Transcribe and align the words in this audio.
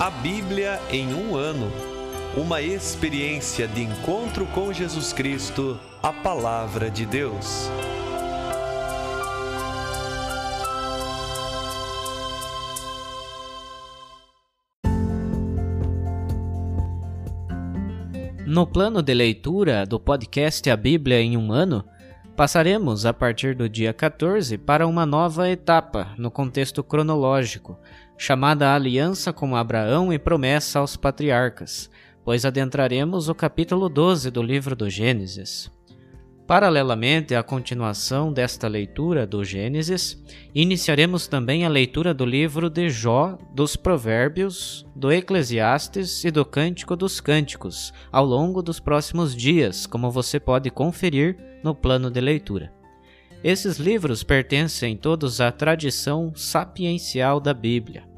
A 0.00 0.08
Bíblia 0.08 0.80
em 0.90 1.12
um 1.12 1.36
ano. 1.36 1.70
Uma 2.34 2.62
experiência 2.62 3.68
de 3.68 3.82
encontro 3.82 4.46
com 4.46 4.72
Jesus 4.72 5.12
Cristo, 5.12 5.78
a 6.02 6.10
Palavra 6.10 6.90
de 6.90 7.04
Deus. 7.04 7.68
No 18.46 18.66
plano 18.66 19.02
de 19.02 19.12
leitura 19.12 19.84
do 19.84 20.00
podcast 20.00 20.70
A 20.70 20.76
Bíblia 20.78 21.20
em 21.20 21.36
um 21.36 21.52
ano, 21.52 21.84
passaremos 22.34 23.04
a 23.04 23.12
partir 23.12 23.54
do 23.54 23.68
dia 23.68 23.92
14 23.92 24.56
para 24.56 24.86
uma 24.86 25.04
nova 25.04 25.50
etapa 25.50 26.14
no 26.16 26.30
contexto 26.30 26.82
cronológico, 26.82 27.78
chamada 28.20 28.74
Aliança 28.74 29.32
com 29.32 29.56
Abraão 29.56 30.12
e 30.12 30.18
Promessa 30.18 30.78
aos 30.78 30.94
Patriarcas, 30.94 31.90
pois 32.22 32.44
adentraremos 32.44 33.30
o 33.30 33.34
capítulo 33.34 33.88
12 33.88 34.30
do 34.30 34.42
livro 34.42 34.76
do 34.76 34.90
Gênesis. 34.90 35.72
Paralelamente 36.46 37.34
à 37.34 37.42
continuação 37.42 38.30
desta 38.30 38.68
leitura 38.68 39.26
do 39.26 39.42
Gênesis, 39.42 40.22
iniciaremos 40.54 41.26
também 41.26 41.64
a 41.64 41.70
leitura 41.70 42.12
do 42.12 42.26
livro 42.26 42.68
de 42.68 42.90
Jó, 42.90 43.38
dos 43.54 43.74
Provérbios, 43.74 44.86
do 44.94 45.10
Eclesiastes 45.10 46.22
e 46.22 46.30
do 46.30 46.44
Cântico 46.44 46.94
dos 46.94 47.22
Cânticos 47.22 47.90
ao 48.12 48.26
longo 48.26 48.60
dos 48.60 48.78
próximos 48.78 49.34
dias, 49.34 49.86
como 49.86 50.10
você 50.10 50.38
pode 50.38 50.70
conferir 50.70 51.38
no 51.64 51.74
plano 51.74 52.10
de 52.10 52.20
leitura. 52.20 52.70
Esses 53.42 53.78
livros 53.78 54.22
pertencem 54.22 54.94
todos 54.94 55.40
à 55.40 55.50
tradição 55.50 56.34
sapiencial 56.36 57.40
da 57.40 57.54
Bíblia. 57.54 58.09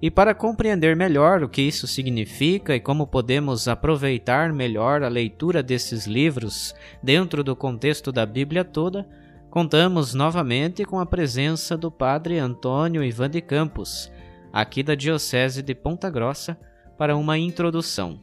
E 0.00 0.12
para 0.12 0.32
compreender 0.32 0.94
melhor 0.94 1.42
o 1.42 1.48
que 1.48 1.60
isso 1.60 1.88
significa 1.88 2.74
e 2.74 2.78
como 2.78 3.04
podemos 3.04 3.66
aproveitar 3.66 4.52
melhor 4.52 5.02
a 5.02 5.08
leitura 5.08 5.60
desses 5.60 6.06
livros 6.06 6.72
dentro 7.02 7.42
do 7.42 7.56
contexto 7.56 8.12
da 8.12 8.24
Bíblia 8.24 8.64
toda, 8.64 9.08
contamos 9.50 10.14
novamente 10.14 10.84
com 10.84 11.00
a 11.00 11.06
presença 11.06 11.76
do 11.76 11.90
Padre 11.90 12.38
Antônio 12.38 13.02
Ivan 13.02 13.28
de 13.28 13.40
Campos, 13.40 14.12
aqui 14.52 14.84
da 14.84 14.94
Diocese 14.94 15.62
de 15.62 15.74
Ponta 15.74 16.08
Grossa, 16.08 16.56
para 16.96 17.16
uma 17.16 17.36
introdução. 17.36 18.20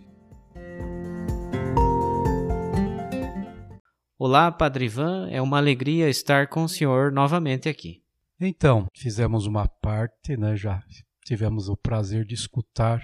Olá, 4.18 4.50
Padre 4.50 4.86
Ivan, 4.86 5.28
é 5.30 5.42
uma 5.42 5.58
alegria 5.58 6.10
estar 6.10 6.48
com 6.48 6.64
o 6.64 6.70
senhor 6.70 7.12
novamente 7.12 7.68
aqui. 7.68 8.02
Então, 8.40 8.88
fizemos 8.96 9.46
uma 9.46 9.68
parte, 9.68 10.38
né, 10.38 10.56
já 10.56 10.82
tivemos 11.26 11.68
o 11.70 11.76
prazer 11.76 12.24
de 12.24 12.36
escutar 12.36 13.02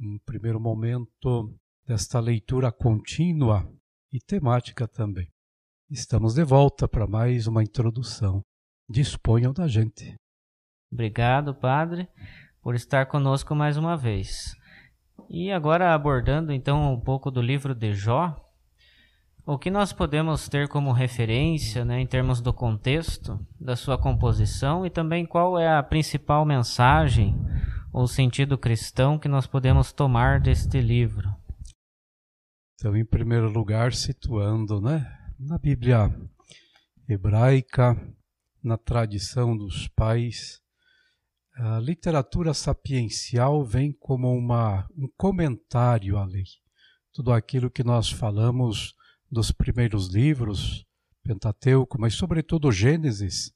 um 0.00 0.18
primeiro 0.24 0.60
momento 0.60 1.52
desta 1.84 2.20
leitura 2.20 2.70
contínua 2.70 3.68
e 4.12 4.20
temática 4.20 4.86
também. 4.86 5.28
Estamos 5.90 6.34
de 6.34 6.44
volta 6.44 6.88
para 6.88 7.08
mais 7.08 7.48
uma 7.48 7.64
introdução. 7.64 8.40
Disponham 8.88 9.52
da 9.52 9.66
gente. 9.66 10.14
Obrigado, 10.92 11.52
Padre, 11.52 12.08
por 12.62 12.76
estar 12.76 13.06
conosco 13.06 13.52
mais 13.52 13.76
uma 13.76 13.96
vez. 13.96 14.54
E 15.28 15.50
agora 15.50 15.92
abordando 15.92 16.52
então 16.52 16.94
um 16.94 17.00
pouco 17.00 17.32
do 17.32 17.42
livro 17.42 17.74
de 17.74 17.92
Jó, 17.94 18.36
o 19.46 19.58
que 19.58 19.70
nós 19.70 19.92
podemos 19.92 20.48
ter 20.48 20.68
como 20.68 20.92
referência 20.92 21.84
né, 21.84 22.00
em 22.00 22.06
termos 22.06 22.40
do 22.40 22.52
contexto 22.52 23.38
da 23.58 23.74
sua 23.74 23.98
composição 23.98 24.84
e 24.84 24.90
também 24.90 25.26
qual 25.26 25.58
é 25.58 25.68
a 25.68 25.82
principal 25.82 26.44
mensagem 26.44 27.34
ou 27.92 28.06
sentido 28.06 28.58
cristão 28.58 29.18
que 29.18 29.28
nós 29.28 29.46
podemos 29.46 29.92
tomar 29.92 30.40
deste 30.40 30.80
livro? 30.80 31.28
Então, 32.74 32.96
em 32.96 33.04
primeiro 33.04 33.50
lugar, 33.50 33.92
situando 33.92 34.80
né, 34.80 35.06
na 35.38 35.58
Bíblia 35.58 36.14
hebraica, 37.08 37.96
na 38.62 38.76
tradição 38.76 39.56
dos 39.56 39.88
pais, 39.88 40.60
a 41.56 41.78
literatura 41.78 42.54
sapiencial 42.54 43.64
vem 43.64 43.92
como 43.92 44.32
uma, 44.32 44.88
um 44.96 45.08
comentário 45.16 46.16
à 46.16 46.24
lei. 46.24 46.44
Tudo 47.12 47.32
aquilo 47.32 47.70
que 47.70 47.82
nós 47.82 48.08
falamos 48.10 48.94
dos 49.30 49.52
primeiros 49.52 50.08
livros, 50.08 50.84
Pentateuco, 51.22 52.00
mas 52.00 52.14
sobretudo 52.14 52.72
Gênesis, 52.72 53.52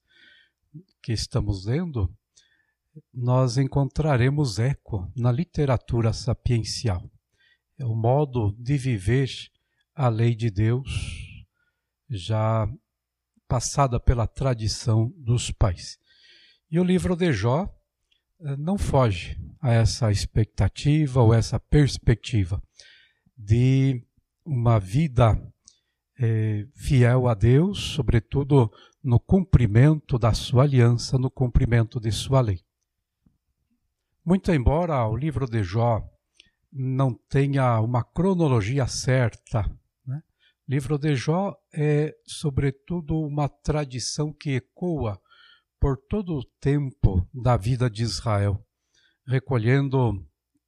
que 1.03 1.13
estamos 1.13 1.67
lendo, 1.67 2.15
nós 3.13 3.59
encontraremos 3.59 4.59
eco 4.59 5.11
na 5.17 5.33
literatura 5.33 6.13
sapiencial. 6.13 7.11
É 7.79 7.85
o 7.85 7.95
modo 7.95 8.55
de 8.59 8.77
viver 8.77 9.29
a 9.95 10.09
lei 10.09 10.35
de 10.35 10.51
Deus, 10.51 11.45
já 12.09 12.69
passada 13.49 13.99
pela 13.99 14.27
tradição 14.27 15.13
dos 15.17 15.51
pais. 15.51 15.99
E 16.71 16.79
o 16.79 16.85
livro 16.85 17.17
de 17.17 17.33
Jó 17.33 17.69
eh, 18.41 18.57
não 18.57 18.79
foge 18.79 19.39
a 19.61 19.73
essa 19.73 20.11
expectativa 20.11 21.21
ou 21.21 21.33
essa 21.33 21.59
perspectiva 21.59 22.63
de 23.37 24.05
uma 24.45 24.79
vida 24.79 25.41
é, 26.19 26.67
fiel 26.75 27.27
a 27.29 27.35
Deus, 27.35 27.79
sobretudo 27.95 28.71
no 29.03 29.19
cumprimento 29.19 30.19
da 30.19 30.33
sua 30.33 30.63
aliança, 30.63 31.19
no 31.19 31.31
cumprimento 31.31 32.01
de 32.01 32.11
sua 32.13 32.41
lei. 32.41 32.61
Muito 34.25 34.51
embora 34.53 35.07
o 35.07 35.17
livro 35.17 35.47
de 35.47 35.63
Jó 35.63 36.03
não 36.73 37.15
tenha 37.29 37.79
uma 37.81 38.03
cronologia 38.03 38.87
certa, 38.87 39.63
né? 40.07 40.23
o 40.67 40.71
livro 40.71 40.99
de 40.99 41.15
Jó 41.15 41.55
é, 41.73 42.15
sobretudo, 42.27 43.21
uma 43.21 43.49
tradição 43.49 44.33
que 44.33 44.57
ecoa 44.57 45.21
por 45.79 45.99
todo 46.09 46.39
o 46.39 46.45
tempo 46.61 47.29
da 47.35 47.57
vida 47.57 47.91
de 47.91 48.03
Israel, 48.03 48.65
recolhendo 49.27 50.27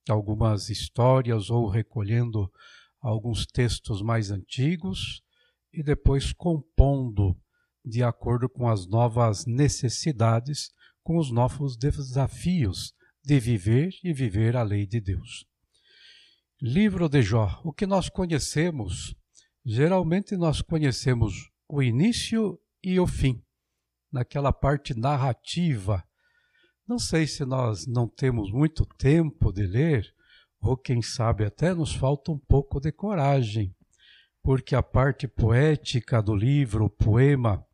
algumas 0.09 0.69
histórias 0.69 1.49
ou 1.49 1.69
recolhendo 1.69 2.53
alguns 3.01 3.47
textos 3.47 4.03
mais 4.03 4.31
antigos 4.31 5.25
e 5.77 5.83
depois 5.83 6.33
compondo 6.33 7.37
de 7.85 8.03
acordo 8.03 8.49
com 8.49 8.67
as 8.67 8.87
novas 8.87 9.45
necessidades, 9.45 10.71
com 11.03 11.19
os 11.19 11.31
novos 11.31 11.77
desafios 11.77 12.95
de 13.23 13.39
viver 13.39 13.91
e 14.03 14.13
viver 14.13 14.57
a 14.57 14.63
lei 14.63 14.87
de 14.87 15.01
Deus. 15.01 15.45
Livro 16.61 17.11
de 17.11 17.21
Jó, 17.21 17.61
o 17.63 17.75
que 17.75 17.87
nós 17.87 18.09
conhecemos, 18.09 19.15
geralmente 19.63 20.35
nós 20.35 20.63
conhecemos 20.63 21.51
o 21.69 21.83
início 21.83 22.59
e 22.83 22.99
o 22.99 23.07
fim, 23.07 23.45
naquela 24.11 24.55
parte 24.55 24.99
narrativa. 24.99 26.03
Não 26.89 26.99
sei 26.99 27.27
se 27.27 27.45
nós 27.45 27.87
não 27.87 28.09
temos 28.09 28.51
muito 28.51 28.87
tempo 28.97 29.53
de 29.53 29.67
ler, 29.67 30.11
ou 30.59 30.75
quem 30.75 31.03
sabe 31.03 31.45
até 31.45 31.75
nos 31.75 31.95
falta 31.95 32.33
um 32.33 32.39
pouco 32.39 32.81
de 32.81 32.91
coragem 32.91 33.76
porque 34.47 34.77
a 34.77 34.83
parte 34.83 35.27
poética 35.27 36.23
do 36.23 36.33
livro, 36.33 36.85
o 36.85 36.89
poema, 36.89 37.67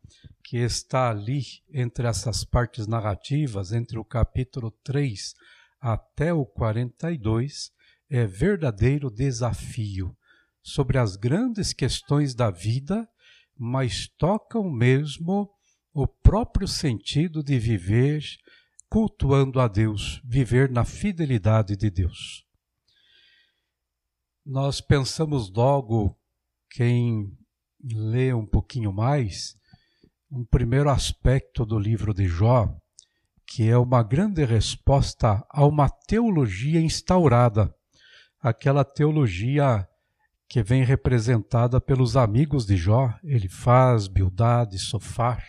que 0.43 0.57
está 0.57 1.11
ali 1.11 1.43
entre 1.71 2.07
essas 2.07 2.43
partes 2.43 2.87
narrativas, 2.87 3.71
entre 3.71 3.99
o 3.99 4.03
capítulo 4.03 4.71
3 4.83 5.35
até 5.79 6.33
o 6.33 6.43
42, 6.43 7.69
é 8.09 8.25
verdadeiro 8.25 9.11
desafio 9.11 10.17
sobre 10.63 10.97
as 10.97 11.15
grandes 11.15 11.73
questões 11.73 12.33
da 12.33 12.49
vida, 12.49 13.07
mas 13.55 14.07
tocam 14.07 14.67
mesmo 14.67 15.51
o 15.93 16.07
próprio 16.07 16.67
sentido 16.67 17.43
de 17.43 17.59
viver 17.59 18.23
cultuando 18.89 19.59
a 19.59 19.67
Deus, 19.67 20.19
viver 20.25 20.71
na 20.71 20.83
fidelidade 20.83 21.75
de 21.75 21.91
Deus. 21.91 22.43
Nós 24.43 24.81
pensamos 24.81 25.53
logo 25.53 26.17
quem 26.73 27.31
lê 27.83 28.33
um 28.33 28.45
pouquinho 28.47 28.91
mais, 28.91 29.55
um 30.31 30.43
primeiro 30.43 30.89
aspecto 30.89 31.63
do 31.63 31.77
livro 31.77 32.15
de 32.15 32.27
Jó, 32.27 32.67
que 33.45 33.69
é 33.69 33.77
uma 33.77 34.01
grande 34.01 34.43
resposta 34.43 35.45
a 35.51 35.65
uma 35.67 35.87
teologia 35.87 36.81
instaurada, 36.81 37.71
aquela 38.41 38.83
teologia 38.83 39.87
que 40.49 40.63
vem 40.63 40.83
representada 40.83 41.79
pelos 41.79 42.17
amigos 42.17 42.65
de 42.65 42.75
Jó, 42.75 43.13
ele 43.23 43.47
faz 43.47 44.07
Bildad, 44.07 44.75
Sofar, 44.79 45.43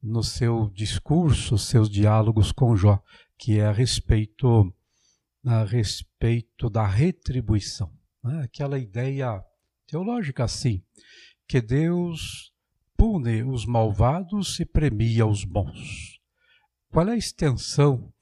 no 0.00 0.22
seu 0.22 0.70
discurso, 0.70 1.58
seus 1.58 1.90
diálogos 1.90 2.52
com 2.52 2.76
Jó, 2.76 3.02
que 3.36 3.58
é 3.58 3.66
a 3.66 3.72
respeito, 3.72 4.72
a 5.44 5.64
respeito 5.64 6.70
da 6.70 6.86
retribuição. 6.86 7.92
Né? 8.22 8.42
Aquela 8.44 8.78
ideia 8.78 9.42
teológica 9.88 10.44
assim, 10.44 10.84
que 11.48 11.60
Deus 11.60 12.52
pune 12.96 13.42
os 13.42 13.66
malvados 13.66 14.60
e 14.60 14.64
premia 14.64 15.26
os 15.26 15.42
bons. 15.42 16.20
Qual 16.88 17.08
é 17.08 17.14
a 17.14 17.16
extensão 17.16 18.12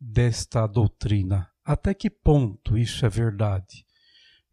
desta 0.00 0.66
doutrina? 0.66 1.50
até 1.66 1.92
que 1.92 2.08
ponto 2.08 2.78
isso 2.78 3.04
é 3.04 3.08
verdade. 3.08 3.84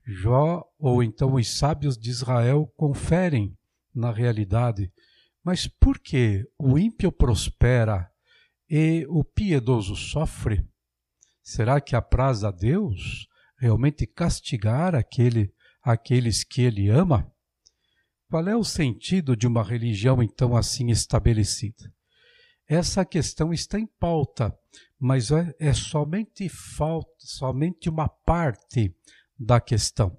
Jó 0.04 0.66
ou 0.80 1.04
então 1.04 1.36
os 1.36 1.48
sábios 1.48 1.96
de 1.96 2.10
Israel 2.10 2.66
conferem 2.76 3.56
na 3.94 4.12
realidade, 4.12 4.92
mas 5.44 5.68
por 5.68 6.00
que 6.00 6.44
o 6.58 6.78
ímpio 6.80 7.12
prospera 7.12 8.10
e 8.68 9.06
o 9.08 9.24
piedoso 9.24 9.96
sofre? 9.96 10.68
Será 11.44 11.80
que 11.80 11.96
apraz 11.96 12.44
a 12.44 12.50
Deus 12.50 13.28
realmente 13.60 14.08
castigar 14.08 14.96
aquele, 14.96 15.54
aqueles 15.84 16.44
que 16.44 16.62
ele 16.62 16.90
ama? 16.90 17.30
Qual 18.30 18.48
é 18.48 18.56
o 18.56 18.64
sentido 18.64 19.36
de 19.36 19.46
uma 19.46 19.64
religião 19.64 20.24
então 20.24 20.56
assim 20.56 20.90
estabelecida? 20.90 21.94
Essa 22.68 23.06
questão 23.06 23.54
está 23.54 23.78
em 23.78 23.86
pauta, 23.86 24.58
mas 24.98 25.30
é, 25.30 25.54
é 25.60 25.74
somente 25.74 26.48
falta, 26.48 27.12
somente 27.20 27.90
uma 27.90 28.08
parte 28.08 28.96
da 29.38 29.60
questão. 29.60 30.18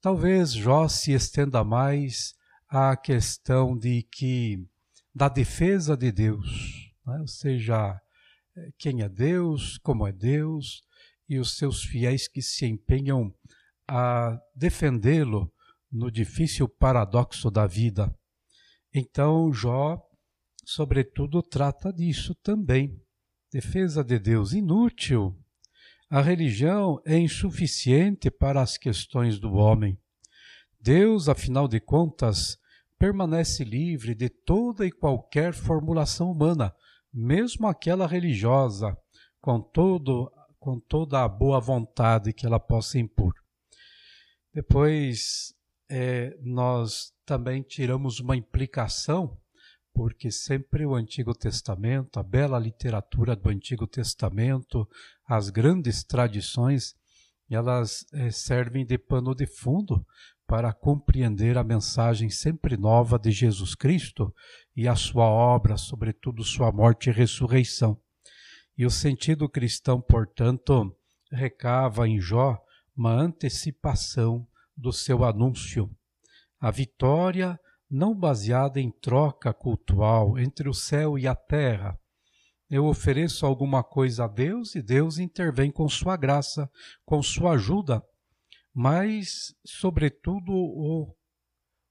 Talvez 0.00 0.52
Jó 0.52 0.88
se 0.88 1.12
estenda 1.12 1.62
mais 1.62 2.34
à 2.68 2.96
questão 2.96 3.76
de 3.76 4.02
que 4.02 4.66
da 5.14 5.28
defesa 5.28 5.96
de 5.96 6.10
Deus, 6.10 6.92
né? 7.06 7.18
ou 7.20 7.28
seja, 7.28 8.00
quem 8.78 9.02
é 9.02 9.08
Deus, 9.08 9.78
como 9.78 10.06
é 10.06 10.12
Deus, 10.12 10.82
e 11.28 11.38
os 11.38 11.56
seus 11.56 11.82
fiéis 11.82 12.28
que 12.28 12.40
se 12.40 12.66
empenham 12.66 13.34
a 13.88 14.38
defendê-lo 14.54 15.52
no 15.90 16.10
difícil 16.10 16.68
paradoxo 16.68 17.50
da 17.50 17.66
vida. 17.66 18.14
Então, 18.92 19.52
Jó, 19.52 20.02
sobretudo, 20.64 21.42
trata 21.42 21.92
disso 21.92 22.34
também. 22.36 23.00
Defesa 23.52 24.02
de 24.02 24.18
Deus 24.18 24.52
inútil. 24.52 25.36
A 26.10 26.20
religião 26.20 27.00
é 27.04 27.18
insuficiente 27.18 28.30
para 28.30 28.60
as 28.60 28.76
questões 28.76 29.38
do 29.38 29.54
homem. 29.54 29.98
Deus, 30.80 31.28
afinal 31.28 31.66
de 31.66 31.80
contas, 31.80 32.58
permanece 32.98 33.64
livre 33.64 34.14
de 34.14 34.28
toda 34.28 34.86
e 34.86 34.92
qualquer 34.92 35.52
formulação 35.52 36.30
humana, 36.30 36.74
mesmo 37.12 37.66
aquela 37.66 38.06
religiosa, 38.06 38.96
com 39.40 39.60
todo 39.60 40.32
com 40.58 40.80
toda 40.80 41.22
a 41.22 41.28
boa 41.28 41.60
vontade 41.60 42.32
que 42.32 42.44
ela 42.44 42.58
possa 42.58 42.98
impor. 42.98 43.32
Depois 44.56 45.52
é, 45.86 46.34
nós 46.40 47.12
também 47.26 47.60
tiramos 47.60 48.20
uma 48.20 48.34
implicação, 48.34 49.38
porque 49.92 50.30
sempre 50.30 50.86
o 50.86 50.94
Antigo 50.94 51.34
Testamento, 51.34 52.18
a 52.18 52.22
bela 52.22 52.58
literatura 52.58 53.36
do 53.36 53.50
Antigo 53.50 53.86
Testamento, 53.86 54.88
as 55.28 55.50
grandes 55.50 56.02
tradições, 56.02 56.94
elas 57.50 58.06
é, 58.14 58.30
servem 58.30 58.86
de 58.86 58.96
pano 58.96 59.34
de 59.34 59.44
fundo 59.44 60.06
para 60.46 60.72
compreender 60.72 61.58
a 61.58 61.62
mensagem 61.62 62.30
sempre 62.30 62.78
nova 62.78 63.18
de 63.18 63.32
Jesus 63.32 63.74
Cristo 63.74 64.34
e 64.74 64.88
a 64.88 64.96
sua 64.96 65.26
obra, 65.26 65.76
sobretudo 65.76 66.42
sua 66.42 66.72
morte 66.72 67.10
e 67.10 67.12
ressurreição. 67.12 68.00
E 68.74 68.86
o 68.86 68.90
sentido 68.90 69.50
cristão, 69.50 70.00
portanto, 70.00 70.96
recava 71.30 72.08
em 72.08 72.18
Jó 72.18 72.58
uma 72.96 73.12
antecipação 73.12 74.46
do 74.76 74.92
seu 74.92 75.24
anúncio. 75.24 75.90
A 76.58 76.70
vitória 76.70 77.60
não 77.90 78.14
baseada 78.14 78.80
em 78.80 78.90
troca 78.90 79.52
cultual 79.52 80.38
entre 80.38 80.68
o 80.68 80.74
céu 80.74 81.18
e 81.18 81.26
a 81.26 81.34
terra. 81.34 81.98
Eu 82.68 82.86
ofereço 82.86 83.46
alguma 83.46 83.84
coisa 83.84 84.24
a 84.24 84.28
Deus 84.28 84.74
e 84.74 84.82
Deus 84.82 85.18
intervém 85.18 85.70
com 85.70 85.88
sua 85.88 86.16
graça, 86.16 86.68
com 87.04 87.22
sua 87.22 87.52
ajuda, 87.52 88.02
mas, 88.74 89.54
sobretudo, 89.64 90.52
o 90.52 91.14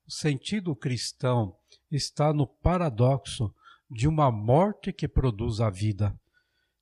sentido 0.07 0.75
cristão 0.75 1.55
está 1.89 2.33
no 2.33 2.45
paradoxo 2.45 3.53
de 3.89 4.07
uma 4.07 4.29
morte 4.29 4.91
que 4.91 5.07
produz 5.07 5.61
a 5.61 5.69
vida. 5.69 6.13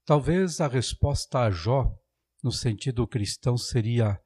Talvez 0.05 0.59
a 0.59 0.67
resposta 0.67 1.39
a 1.39 1.51
Jó, 1.51 1.95
no 2.43 2.51
sentido 2.51 3.07
cristão, 3.07 3.57
seria 3.57 4.19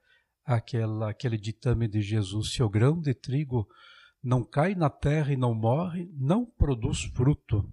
aquela, 0.44 1.12
aquele 1.12 1.38
ditame 1.38 1.88
de 1.88 2.02
Jesus: 2.02 2.54
se 2.54 2.64
o 2.64 2.70
grão 2.70 3.00
de 3.00 3.14
trigo 3.14 3.68
não 4.24 4.44
cai 4.44 4.74
na 4.74 4.90
terra 4.90 5.32
e 5.32 5.38
não 5.38 5.54
morre, 5.54 6.10
não 6.14 6.46
produz 6.46 7.04
fruto. 7.04 7.72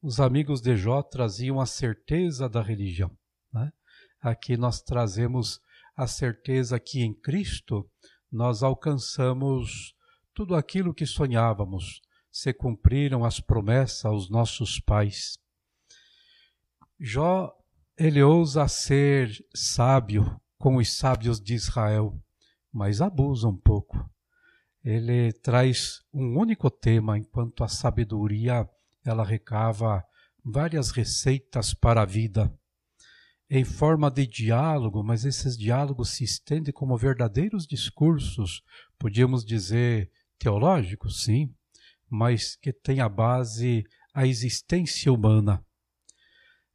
Os 0.00 0.18
amigos 0.18 0.60
de 0.60 0.76
Jó 0.76 1.02
traziam 1.02 1.60
a 1.60 1.66
certeza 1.66 2.48
da 2.48 2.62
religião. 2.62 3.10
Né? 3.52 3.70
Aqui 4.20 4.56
nós 4.56 4.80
trazemos 4.80 5.60
a 5.96 6.06
certeza 6.06 6.78
que 6.80 7.00
em 7.00 7.12
Cristo 7.12 7.88
nós 8.30 8.62
alcançamos 8.62 9.94
tudo 10.32 10.54
aquilo 10.54 10.94
que 10.94 11.04
sonhávamos, 11.04 12.00
se 12.30 12.52
cumpriram 12.52 13.24
as 13.24 13.40
promessas 13.40 14.04
aos 14.04 14.30
nossos 14.30 14.78
pais. 14.78 15.36
Jó, 17.00 17.52
ele 17.98 18.22
ousa 18.22 18.68
ser 18.68 19.30
sábio 19.54 20.40
com 20.56 20.76
os 20.76 20.96
sábios 20.96 21.40
de 21.40 21.54
Israel, 21.54 22.16
mas 22.72 23.00
abusa 23.00 23.48
um 23.48 23.56
pouco. 23.56 24.08
Ele 24.84 25.32
traz 25.32 26.00
um 26.12 26.38
único 26.38 26.70
tema, 26.70 27.18
enquanto 27.18 27.64
a 27.64 27.68
sabedoria 27.68 28.68
ela 29.04 29.24
recava 29.24 30.04
várias 30.44 30.90
receitas 30.90 31.74
para 31.74 32.02
a 32.02 32.06
vida 32.06 32.52
em 33.50 33.64
forma 33.64 34.10
de 34.10 34.26
diálogo, 34.26 35.02
mas 35.02 35.24
esses 35.24 35.56
diálogos 35.56 36.10
se 36.10 36.22
estendem 36.22 36.72
como 36.72 36.96
verdadeiros 36.98 37.66
discursos, 37.66 38.62
podíamos 38.98 39.44
dizer 39.44 40.10
teológicos, 40.38 41.24
sim, 41.24 41.54
mas 42.08 42.56
que 42.56 42.72
têm 42.72 43.00
a 43.00 43.08
base 43.08 43.84
a 44.12 44.26
existência 44.26 45.12
humana. 45.12 45.64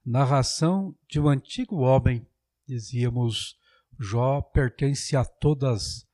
Narração 0.05 0.93
de 1.09 1.17
um 1.17 1.29
antigo 1.29 1.77
homem, 1.77 2.27
dizíamos 2.67 3.55
Jó 3.97 4.41
pertence 4.41 5.15
a 5.15 5.23
todas 5.23 6.05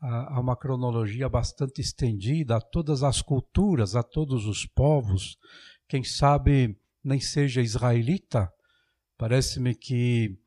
a, 0.00 0.36
a 0.36 0.40
uma 0.40 0.56
cronologia 0.56 1.28
bastante 1.28 1.80
estendida, 1.80 2.56
a 2.56 2.60
todas 2.60 3.02
as 3.02 3.20
culturas, 3.20 3.96
a 3.96 4.02
todos 4.02 4.46
os 4.46 4.64
povos. 4.64 5.36
Quem 5.88 6.04
sabe 6.04 6.78
nem 7.02 7.18
seja 7.18 7.60
israelita, 7.60 8.48
parece-me 9.18 9.74
que 9.74 10.38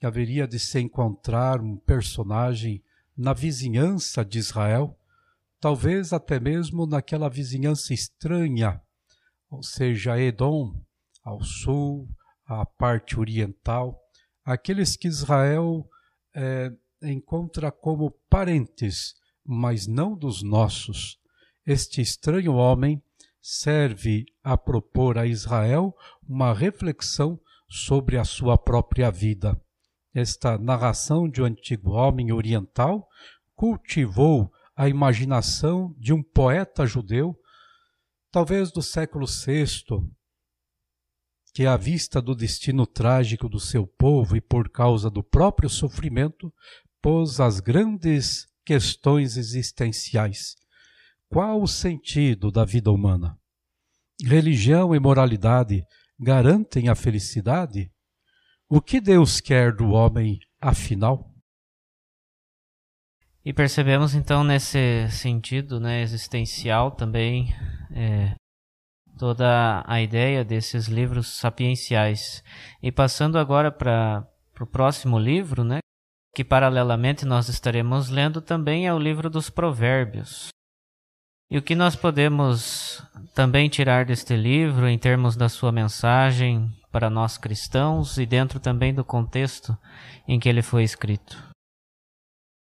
haveria 0.00 0.46
de 0.46 0.60
se 0.60 0.78
encontrar 0.78 1.60
um 1.60 1.76
personagem 1.76 2.84
na 3.16 3.32
vizinhança 3.32 4.24
de 4.24 4.38
Israel, 4.38 4.96
talvez 5.58 6.12
até 6.12 6.38
mesmo 6.38 6.86
naquela 6.86 7.28
vizinhança 7.28 7.92
estranha, 7.92 8.80
ou 9.50 9.62
seja, 9.62 10.20
Edom, 10.20 10.80
ao 11.24 11.42
sul, 11.42 12.08
a 12.46 12.64
parte 12.64 13.18
oriental, 13.18 14.00
aqueles 14.44 14.96
que 14.96 15.08
Israel 15.08 15.88
é, 16.34 16.70
encontra 17.02 17.70
como 17.70 18.10
parentes, 18.28 19.14
mas 19.44 19.86
não 19.86 20.16
dos 20.16 20.42
nossos. 20.42 21.18
Este 21.66 22.00
estranho 22.00 22.54
homem 22.54 23.02
serve 23.40 24.26
a 24.42 24.56
propor 24.56 25.18
a 25.18 25.26
Israel 25.26 25.94
uma 26.26 26.52
reflexão 26.52 27.38
sobre 27.68 28.16
a 28.16 28.24
sua 28.24 28.56
própria 28.56 29.10
vida. 29.10 29.60
Esta 30.14 30.56
narração 30.56 31.28
de 31.28 31.42
um 31.42 31.44
antigo 31.44 31.92
homem 31.92 32.32
oriental 32.32 33.08
cultivou 33.54 34.52
a 34.76 34.88
imaginação 34.88 35.94
de 35.98 36.12
um 36.12 36.22
poeta 36.22 36.86
judeu, 36.86 37.38
talvez 38.30 38.72
do 38.72 38.82
século 38.82 39.26
VI, 39.26 39.66
que, 41.54 41.66
à 41.66 41.76
vista 41.76 42.20
do 42.20 42.34
destino 42.34 42.84
trágico 42.84 43.48
do 43.48 43.60
seu 43.60 43.86
povo 43.86 44.36
e 44.36 44.40
por 44.40 44.68
causa 44.68 45.08
do 45.08 45.22
próprio 45.22 45.70
sofrimento, 45.70 46.52
pôs 47.00 47.38
as 47.38 47.60
grandes 47.60 48.44
questões 48.66 49.36
existenciais. 49.36 50.56
Qual 51.28 51.62
o 51.62 51.68
sentido 51.68 52.50
da 52.50 52.64
vida 52.64 52.90
humana? 52.90 53.38
Religião 54.20 54.94
e 54.94 54.98
moralidade 54.98 55.84
garantem 56.18 56.88
a 56.88 56.94
felicidade? 56.96 57.88
O 58.68 58.80
que 58.80 59.00
Deus 59.00 59.40
quer 59.40 59.72
do 59.72 59.90
homem, 59.90 60.40
afinal? 60.60 61.30
E 63.44 63.52
percebemos 63.52 64.14
então 64.14 64.42
nesse 64.42 65.08
sentido 65.10 65.78
né, 65.78 66.00
existencial 66.00 66.90
também 66.90 67.54
é, 67.94 68.34
toda 69.18 69.84
a 69.86 70.00
ideia 70.00 70.44
desses 70.44 70.86
livros 70.86 71.28
sapienciais. 71.38 72.42
E 72.82 72.90
passando 72.90 73.38
agora 73.38 73.70
para 73.70 74.26
o 74.60 74.66
próximo 74.66 75.18
livro, 75.18 75.64
né, 75.64 75.78
que 76.34 76.44
paralelamente 76.44 77.24
nós 77.24 77.48
estaremos 77.48 78.08
lendo 78.08 78.40
também 78.40 78.86
é 78.86 78.92
o 78.92 78.98
livro 78.98 79.30
dos 79.30 79.48
Provérbios. 79.48 80.48
E 81.50 81.58
o 81.58 81.62
que 81.62 81.74
nós 81.74 81.94
podemos 81.94 83.02
também 83.34 83.68
tirar 83.68 84.04
deste 84.04 84.34
livro 84.36 84.88
em 84.88 84.98
termos 84.98 85.36
da 85.36 85.48
sua 85.48 85.70
mensagem 85.70 86.68
para 86.90 87.10
nós 87.10 87.38
cristãos 87.38 88.18
e 88.18 88.26
dentro 88.26 88.58
também 88.58 88.94
do 88.94 89.04
contexto 89.04 89.76
em 90.26 90.40
que 90.40 90.48
ele 90.48 90.62
foi 90.62 90.82
escrito. 90.82 91.36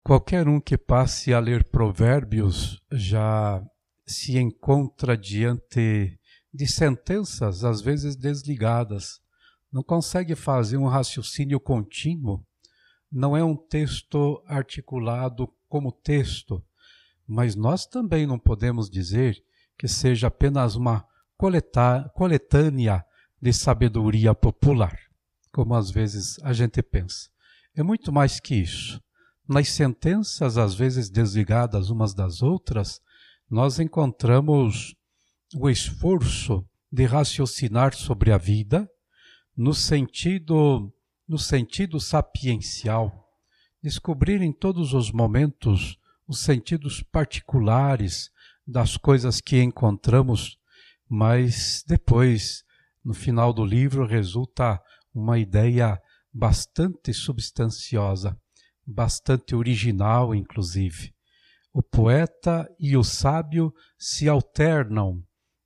Qualquer 0.05 0.49
um 0.49 0.61
que 0.61 0.77
passe 0.77 1.33
a 1.33 1.39
ler 1.39 1.65
Provérbios 1.65 2.81
já 2.93 3.63
se 4.07 4.39
encontra 4.39 5.17
diante 5.17 6.19
de 6.55 6.69
sentenças, 6.69 7.65
às 7.65 7.81
vezes 7.81 8.15
desligadas, 8.15 9.21
não 9.73 9.83
consegue 9.83 10.37
fazer 10.37 10.77
um 10.77 10.87
raciocínio 10.87 11.59
contínuo, 11.59 12.47
não 13.11 13.37
é 13.37 13.43
um 13.43 13.57
texto 13.57 14.41
articulado 14.47 15.53
como 15.69 15.91
texto, 15.91 16.65
mas 17.27 17.57
nós 17.57 17.87
também 17.87 18.25
não 18.25 18.39
podemos 18.39 18.89
dizer 18.89 19.43
que 19.77 19.89
seja 19.89 20.29
apenas 20.29 20.77
uma 20.77 21.05
coletânea 22.15 23.05
de 23.43 23.53
sabedoria 23.53 24.33
popular, 24.33 24.97
como 25.51 25.75
às 25.75 25.91
vezes 25.91 26.39
a 26.45 26.53
gente 26.53 26.81
pensa. 26.83 27.29
É 27.75 27.83
muito 27.83 28.13
mais 28.13 28.39
que 28.39 28.55
isso. 28.55 29.03
Nas 29.49 29.71
sentenças, 29.71 30.57
às 30.57 30.75
vezes 30.75 31.11
desligadas 31.11 31.91
umas 31.91 32.15
das 32.15 32.43
outras, 32.43 33.01
nós 33.51 33.81
encontramos 33.81 34.95
o 35.55 35.69
esforço 35.69 36.65
de 36.91 37.05
raciocinar 37.05 37.95
sobre 37.95 38.33
a 38.33 38.39
vida 38.39 38.89
no 39.57 39.75
sentido 39.75 40.93
no 41.27 41.39
sentido 41.39 41.99
sapiencial, 41.99 43.27
descobrir 43.83 44.43
em 44.43 44.53
todos 44.53 44.93
os 44.93 45.11
momentos 45.11 45.99
os 46.27 46.41
sentidos 46.41 47.03
particulares 47.03 48.31
das 48.67 48.97
coisas 48.97 49.41
que 49.41 49.63
encontramos, 49.63 50.59
mas 51.09 51.83
depois, 51.87 52.63
no 53.03 53.15
final 53.15 53.53
do 53.53 53.65
livro, 53.65 54.07
resulta 54.07 54.81
uma 55.15 55.39
ideia 55.39 56.01
bastante 56.33 57.13
substanciosa, 57.15 58.39
bastante 58.87 59.55
original, 59.55 60.35
inclusive. 60.35 61.15
O 61.73 61.83
poeta 61.83 62.69
e 62.79 62.97
o 62.97 63.05
sábio 63.05 63.75
se 63.99 64.29
alternam 64.29 65.25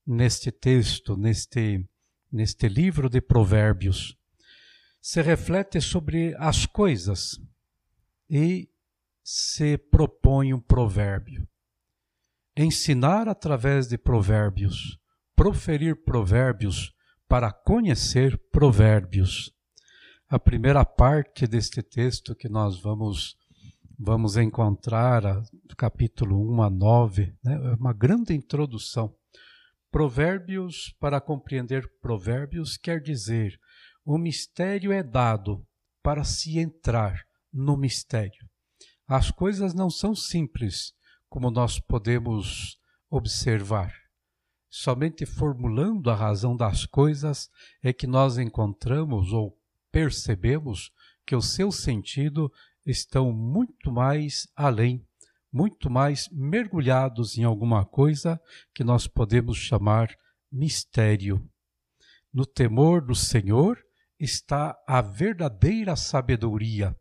neste 0.08 0.50
texto, 0.50 1.18
neste, 1.18 1.86
neste 2.32 2.66
livro 2.66 3.10
de 3.10 3.20
Provérbios. 3.20 4.16
Se 5.02 5.20
reflete 5.20 5.82
sobre 5.82 6.34
as 6.38 6.64
coisas 6.64 7.38
e 8.28 8.70
se 9.22 9.76
propõe 9.76 10.54
um 10.54 10.60
provérbio. 10.60 11.46
Ensinar 12.56 13.28
através 13.28 13.86
de 13.86 13.98
provérbios, 13.98 14.98
proferir 15.36 16.02
provérbios 16.02 16.94
para 17.28 17.52
conhecer 17.52 18.38
provérbios. 18.50 19.54
A 20.28 20.38
primeira 20.38 20.84
parte 20.84 21.46
deste 21.46 21.82
texto 21.82 22.34
que 22.34 22.48
nós 22.48 22.80
vamos 22.80 23.36
vamos 23.98 24.36
encontrar, 24.36 25.42
capítulo 25.76 26.40
1 26.54 26.62
a 26.62 26.70
9, 26.70 27.34
né, 27.42 27.54
é 27.54 27.74
uma 27.74 27.92
grande 27.92 28.32
introdução 28.32 29.12
Provérbios, 29.90 30.94
para 31.00 31.20
compreender 31.20 31.90
provérbios, 32.00 32.76
quer 32.76 33.00
dizer, 33.00 33.58
o 34.04 34.18
mistério 34.18 34.92
é 34.92 35.02
dado 35.02 35.66
para 36.02 36.24
se 36.24 36.58
entrar 36.58 37.24
no 37.52 37.76
mistério. 37.76 38.46
As 39.06 39.30
coisas 39.30 39.72
não 39.72 39.88
são 39.88 40.14
simples, 40.14 40.92
como 41.28 41.50
nós 41.50 41.80
podemos 41.80 42.78
observar. 43.08 43.92
Somente 44.68 45.24
formulando 45.24 46.10
a 46.10 46.14
razão 46.14 46.54
das 46.54 46.84
coisas 46.84 47.48
é 47.82 47.90
que 47.90 48.06
nós 48.06 48.36
encontramos 48.36 49.32
ou 49.32 49.58
percebemos 49.90 50.92
que 51.24 51.34
o 51.34 51.40
seu 51.40 51.72
sentido 51.72 52.52
estão 52.84 53.32
muito 53.32 53.90
mais 53.90 54.46
além 54.54 55.07
muito 55.52 55.88
mais 55.90 56.28
mergulhados 56.30 57.38
em 57.38 57.44
alguma 57.44 57.84
coisa 57.84 58.40
que 58.74 58.84
nós 58.84 59.06
podemos 59.06 59.56
chamar 59.56 60.08
mistério. 60.50 61.42
No 62.32 62.44
temor 62.44 63.00
do 63.00 63.14
Senhor 63.14 63.78
está 64.18 64.76
a 64.86 65.00
verdadeira 65.00 65.96
sabedoria. 65.96 66.96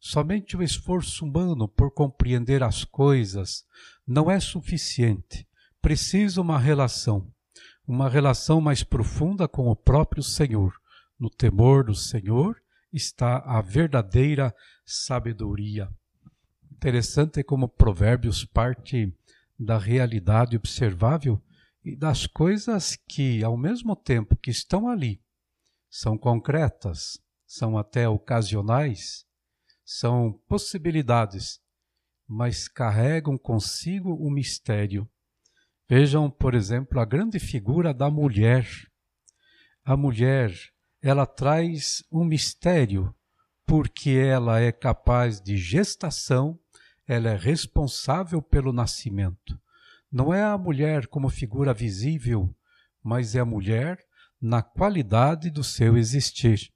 Somente 0.00 0.56
o 0.56 0.62
esforço 0.62 1.24
humano 1.24 1.68
por 1.68 1.90
compreender 1.90 2.62
as 2.62 2.84
coisas 2.84 3.64
não 4.06 4.30
é 4.30 4.38
suficiente. 4.38 5.46
Precisa 5.80 6.40
uma 6.40 6.58
relação, 6.58 7.32
uma 7.86 8.08
relação 8.08 8.60
mais 8.60 8.82
profunda 8.82 9.46
com 9.48 9.68
o 9.68 9.76
próprio 9.76 10.22
Senhor. 10.22 10.74
No 11.18 11.30
temor 11.30 11.84
do 11.84 11.94
Senhor 11.94 12.60
está 12.92 13.38
a 13.38 13.60
verdadeira 13.60 14.54
sabedoria. 14.84 15.88
Interessante 16.84 17.42
como 17.42 17.66
Provérbios 17.66 18.44
parte 18.44 19.10
da 19.58 19.78
realidade 19.78 20.54
observável 20.54 21.42
e 21.82 21.96
das 21.96 22.26
coisas 22.26 22.94
que, 23.08 23.42
ao 23.42 23.56
mesmo 23.56 23.96
tempo 23.96 24.36
que 24.36 24.50
estão 24.50 24.86
ali, 24.86 25.18
são 25.88 26.18
concretas, 26.18 27.18
são 27.46 27.78
até 27.78 28.06
ocasionais, 28.06 29.24
são 29.82 30.38
possibilidades, 30.46 31.58
mas 32.28 32.68
carregam 32.68 33.38
consigo 33.38 34.12
o 34.16 34.30
mistério. 34.30 35.08
Vejam, 35.88 36.30
por 36.30 36.54
exemplo, 36.54 37.00
a 37.00 37.06
grande 37.06 37.38
figura 37.38 37.94
da 37.94 38.10
mulher. 38.10 38.68
A 39.86 39.96
mulher, 39.96 40.52
ela 41.00 41.24
traz 41.24 42.04
um 42.12 42.26
mistério, 42.26 43.14
porque 43.64 44.10
ela 44.10 44.60
é 44.60 44.70
capaz 44.70 45.40
de 45.40 45.56
gestação 45.56 46.60
ela 47.06 47.30
é 47.30 47.36
responsável 47.36 48.40
pelo 48.40 48.72
nascimento. 48.72 49.60
Não 50.10 50.32
é 50.32 50.42
a 50.42 50.56
mulher 50.56 51.06
como 51.06 51.28
figura 51.28 51.74
visível, 51.74 52.54
mas 53.02 53.34
é 53.34 53.40
a 53.40 53.44
mulher 53.44 53.98
na 54.40 54.62
qualidade 54.62 55.50
do 55.50 55.64
seu 55.64 55.96
existir. 55.96 56.72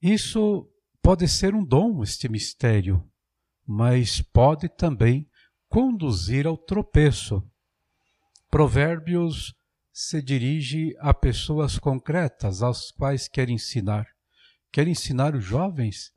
Isso 0.00 0.68
pode 1.02 1.26
ser 1.28 1.54
um 1.54 1.64
dom, 1.64 2.02
este 2.02 2.28
mistério, 2.28 3.04
mas 3.66 4.20
pode 4.20 4.68
também 4.68 5.28
conduzir 5.68 6.46
ao 6.46 6.56
tropeço. 6.56 7.42
Provérbios 8.50 9.54
se 9.92 10.22
dirige 10.22 10.96
a 10.98 11.12
pessoas 11.12 11.78
concretas 11.78 12.62
às 12.62 12.90
quais 12.90 13.28
quer 13.28 13.48
ensinar. 13.48 14.06
Quer 14.72 14.88
ensinar 14.88 15.34
os 15.34 15.44
jovens, 15.44 16.12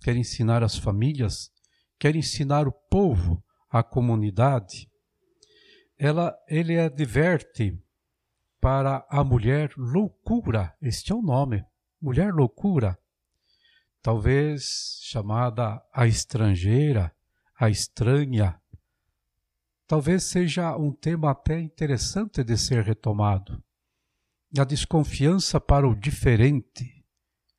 quer 0.00 0.16
ensinar 0.16 0.62
as 0.62 0.76
famílias, 0.76 1.50
quer 1.98 2.16
ensinar 2.16 2.66
o 2.66 2.72
povo, 2.72 3.42
a 3.70 3.82
comunidade, 3.82 4.90
ela, 5.98 6.36
ele 6.48 6.78
adverte 6.78 7.78
para 8.60 9.06
a 9.08 9.24
mulher 9.24 9.72
loucura, 9.76 10.74
este 10.82 11.12
é 11.12 11.14
o 11.14 11.22
nome, 11.22 11.64
mulher 12.00 12.32
loucura, 12.32 12.98
talvez 14.02 15.00
chamada 15.02 15.82
a 15.92 16.06
estrangeira, 16.06 17.14
a 17.58 17.70
estranha, 17.70 18.60
talvez 19.86 20.24
seja 20.24 20.76
um 20.76 20.92
tema 20.92 21.30
até 21.30 21.58
interessante 21.58 22.44
de 22.44 22.56
ser 22.56 22.84
retomado. 22.84 23.62
A 24.58 24.64
desconfiança 24.64 25.60
para 25.60 25.88
o 25.88 25.94
diferente. 25.94 27.04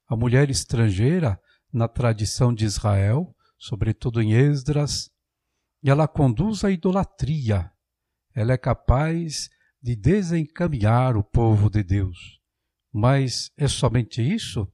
A 0.07 0.15
mulher 0.15 0.49
estrangeira, 0.49 1.39
na 1.71 1.87
tradição 1.87 2.53
de 2.53 2.65
Israel, 2.65 3.35
sobretudo 3.57 4.21
em 4.21 4.33
Esdras, 4.33 5.09
e 5.83 5.89
ela 5.89 6.07
conduz 6.07 6.63
à 6.63 6.71
idolatria. 6.71 7.71
Ela 8.33 8.53
é 8.53 8.57
capaz 8.57 9.49
de 9.81 9.95
desencaminhar 9.95 11.15
o 11.15 11.23
povo 11.23 11.69
de 11.69 11.83
Deus. 11.83 12.39
Mas 12.91 13.51
é 13.57 13.67
somente 13.67 14.21
isso? 14.21 14.71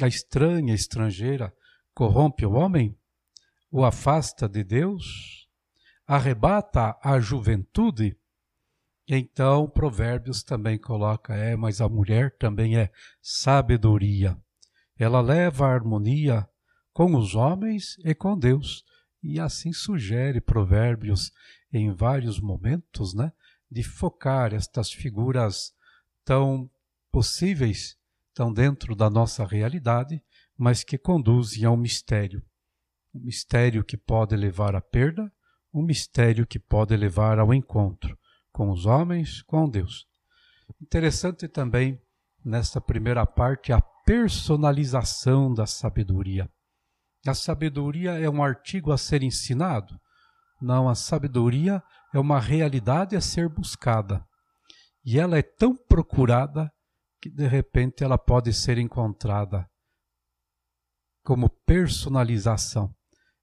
A 0.00 0.06
estranha, 0.06 0.74
estrangeira, 0.74 1.52
corrompe 1.94 2.44
o 2.44 2.52
homem? 2.52 2.96
O 3.70 3.84
afasta 3.84 4.48
de 4.48 4.64
Deus? 4.64 5.48
Arrebata 6.06 6.96
a 7.02 7.18
juventude? 7.18 8.16
Então, 9.06 9.68
Provérbios 9.68 10.42
também 10.42 10.78
coloca: 10.78 11.34
é, 11.34 11.56
mas 11.56 11.80
a 11.80 11.88
mulher 11.88 12.36
também 12.38 12.76
é 12.76 12.90
sabedoria. 13.20 14.36
Ela 14.96 15.20
leva 15.20 15.66
a 15.66 15.74
harmonia 15.74 16.48
com 16.94 17.16
os 17.16 17.34
homens 17.34 17.98
e 18.04 18.14
com 18.14 18.38
Deus. 18.38 18.84
E 19.22 19.40
assim 19.40 19.72
sugere 19.72 20.40
Provérbios 20.40 21.32
em 21.72 21.92
vários 21.92 22.40
momentos, 22.40 23.12
né, 23.12 23.32
de 23.70 23.82
focar 23.82 24.54
estas 24.54 24.92
figuras 24.92 25.74
tão 26.24 26.70
possíveis, 27.10 27.96
tão 28.32 28.52
dentro 28.52 28.94
da 28.94 29.10
nossa 29.10 29.44
realidade, 29.44 30.22
mas 30.56 30.84
que 30.84 30.96
conduzem 30.96 31.64
a 31.64 31.70
um 31.70 31.76
mistério. 31.76 32.42
Um 33.12 33.24
mistério 33.24 33.84
que 33.84 33.96
pode 33.96 34.36
levar 34.36 34.76
à 34.76 34.80
perda, 34.80 35.30
um 35.72 35.82
mistério 35.82 36.46
que 36.46 36.58
pode 36.58 36.96
levar 36.96 37.38
ao 37.40 37.52
encontro 37.52 38.16
com 38.52 38.70
os 38.70 38.86
homens, 38.86 39.42
com 39.42 39.68
Deus. 39.68 40.06
Interessante 40.80 41.48
também 41.48 42.00
nesta 42.44 42.80
primeira 42.80 43.26
parte 43.26 43.72
a 43.72 43.80
personalização 43.80 45.52
da 45.52 45.66
sabedoria. 45.66 46.48
A 47.26 47.34
sabedoria 47.34 48.12
é 48.12 48.28
um 48.28 48.42
artigo 48.42 48.92
a 48.92 48.98
ser 48.98 49.22
ensinado? 49.22 49.98
Não, 50.60 50.88
a 50.88 50.94
sabedoria 50.94 51.82
é 52.12 52.18
uma 52.18 52.38
realidade 52.38 53.16
a 53.16 53.20
ser 53.20 53.48
buscada. 53.48 54.24
E 55.04 55.18
ela 55.18 55.38
é 55.38 55.42
tão 55.42 55.76
procurada 55.76 56.72
que 57.20 57.30
de 57.30 57.46
repente 57.46 58.04
ela 58.04 58.18
pode 58.18 58.52
ser 58.52 58.78
encontrada 58.78 59.68
como 61.22 61.48
personalização. 61.48 62.94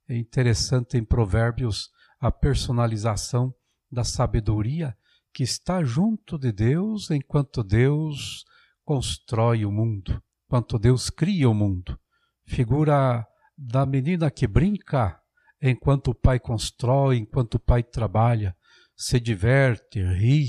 É 0.07 0.15
interessante 0.15 0.97
em 0.97 1.03
Provérbios 1.03 1.89
a 2.19 2.31
personalização 2.31 3.53
da 3.91 4.03
sabedoria 4.03 4.95
que 5.33 5.43
está 5.43 5.83
junto 5.83 6.37
de 6.37 6.51
Deus 6.51 7.09
enquanto 7.09 7.63
Deus 7.63 8.45
constrói 8.85 9.65
o 9.65 9.71
mundo, 9.71 10.21
enquanto 10.45 10.77
Deus 10.77 11.09
cria 11.09 11.49
o 11.49 11.53
mundo. 11.53 11.99
Figura 12.45 13.25
da 13.63 13.85
menina 13.85 14.31
que 14.31 14.47
brinca 14.47 15.21
enquanto 15.61 16.09
o 16.09 16.15
pai 16.15 16.39
constrói, 16.39 17.17
enquanto 17.17 17.55
o 17.55 17.59
pai 17.59 17.83
trabalha, 17.83 18.57
se 18.95 19.19
diverte, 19.19 20.01
ri, 20.01 20.47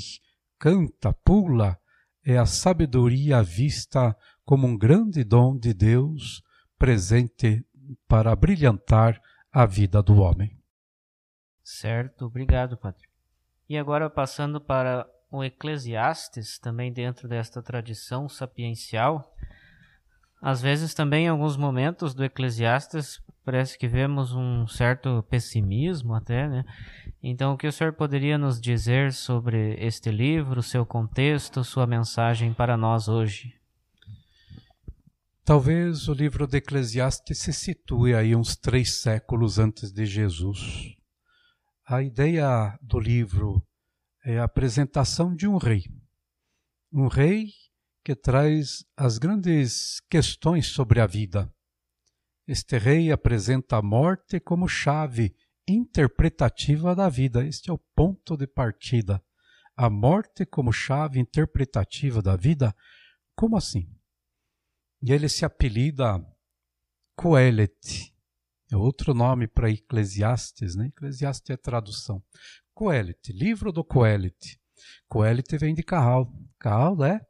canta, 0.58 1.12
pula, 1.12 1.78
é 2.24 2.38
a 2.38 2.46
sabedoria 2.46 3.42
vista 3.42 4.16
como 4.44 4.66
um 4.66 4.78
grande 4.78 5.22
dom 5.24 5.58
de 5.58 5.74
Deus 5.74 6.42
presente 6.78 7.66
para 8.08 8.34
brilhantar 8.34 9.20
a 9.52 9.66
vida 9.66 10.02
do 10.02 10.20
homem. 10.20 10.58
Certo, 11.62 12.24
obrigado, 12.24 12.78
Padre. 12.78 13.06
E 13.68 13.76
agora 13.76 14.08
passando 14.08 14.58
para 14.58 15.06
o 15.30 15.44
Eclesiastes, 15.44 16.58
também 16.58 16.90
dentro 16.90 17.28
desta 17.28 17.62
tradição 17.62 18.28
sapiencial, 18.28 19.34
às 20.42 20.60
vezes 20.60 20.92
também 20.92 21.26
em 21.26 21.28
alguns 21.28 21.56
momentos 21.56 22.14
do 22.14 22.24
Eclesiastes 22.24 23.22
parece 23.44 23.78
que 23.78 23.86
vemos 23.86 24.32
um 24.32 24.66
certo 24.66 25.22
pessimismo 25.30 26.14
até, 26.14 26.48
né? 26.48 26.64
Então, 27.22 27.52
o 27.52 27.56
que 27.56 27.68
o 27.68 27.72
senhor 27.72 27.92
poderia 27.92 28.36
nos 28.36 28.60
dizer 28.60 29.12
sobre 29.12 29.74
este 29.74 30.10
livro, 30.10 30.60
seu 30.60 30.84
contexto, 30.84 31.62
sua 31.62 31.86
mensagem 31.86 32.52
para 32.52 32.76
nós 32.76 33.06
hoje? 33.08 33.54
Talvez 35.44 36.08
o 36.08 36.12
livro 36.12 36.46
de 36.46 36.58
Eclesiastes 36.58 37.38
se 37.38 37.52
situe 37.52 38.14
aí 38.14 38.34
uns 38.34 38.56
três 38.56 39.00
séculos 39.00 39.60
antes 39.60 39.92
de 39.92 40.04
Jesus. 40.04 40.96
A 41.86 42.02
ideia 42.02 42.76
do 42.82 42.98
livro 42.98 43.64
é 44.24 44.38
a 44.38 44.44
apresentação 44.44 45.34
de 45.34 45.46
um 45.46 45.56
rei. 45.56 45.84
Um 46.92 47.06
rei 47.06 47.48
que 48.04 48.14
traz 48.14 48.84
as 48.96 49.18
grandes 49.18 50.00
questões 50.10 50.66
sobre 50.66 51.00
a 51.00 51.06
vida. 51.06 51.52
Este 52.46 52.76
rei 52.76 53.12
apresenta 53.12 53.76
a 53.76 53.82
morte 53.82 54.40
como 54.40 54.68
chave 54.68 55.34
interpretativa 55.66 56.94
da 56.94 57.08
vida. 57.08 57.46
Este 57.46 57.70
é 57.70 57.72
o 57.72 57.78
ponto 57.78 58.36
de 58.36 58.46
partida. 58.46 59.22
A 59.76 59.88
morte 59.88 60.44
como 60.44 60.72
chave 60.72 61.20
interpretativa 61.20 62.20
da 62.20 62.36
vida. 62.36 62.74
Como 63.36 63.56
assim? 63.56 63.88
E 65.00 65.12
ele 65.12 65.28
se 65.28 65.44
apelida 65.44 66.20
Coelet. 67.16 68.12
É 68.70 68.76
outro 68.76 69.14
nome 69.14 69.46
para 69.46 69.70
Eclesiastes, 69.70 70.74
né? 70.74 70.86
Eclesiastes 70.86 71.50
é 71.50 71.56
tradução. 71.56 72.22
Coelet, 72.74 73.32
livro 73.32 73.70
do 73.70 73.84
Coelet. 73.84 74.58
Coelet 75.08 75.56
vem 75.56 75.74
de 75.74 75.82
Carral. 75.82 76.32
Carral 76.58 77.04
é 77.04 77.20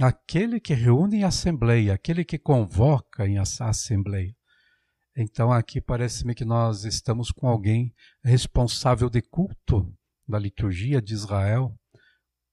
aquele 0.00 0.58
que 0.58 0.74
reúne 0.74 1.18
em 1.18 1.24
assembleia, 1.24 1.94
aquele 1.94 2.24
que 2.24 2.38
convoca 2.38 3.26
em 3.26 3.38
assembleia. 3.38 4.34
Então 5.16 5.52
aqui 5.52 5.80
parece-me 5.80 6.34
que 6.34 6.44
nós 6.44 6.84
estamos 6.84 7.30
com 7.30 7.46
alguém 7.46 7.94
responsável 8.22 9.08
de 9.08 9.22
culto 9.22 9.92
da 10.26 10.38
liturgia 10.38 11.00
de 11.00 11.14
Israel, 11.14 11.78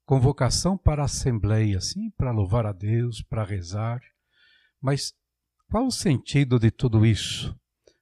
convocação 0.06 0.78
para 0.78 1.04
assembleia, 1.04 1.82
sim, 1.82 2.12
para 2.12 2.32
louvar 2.32 2.66
a 2.66 2.72
Deus, 2.72 3.24
para 3.24 3.44
rezar. 3.44 4.00
Mas 4.80 5.14
qual 5.70 5.88
o 5.88 5.92
sentido 5.92 6.60
de 6.60 6.70
tudo 6.70 7.06
isso? 7.06 7.58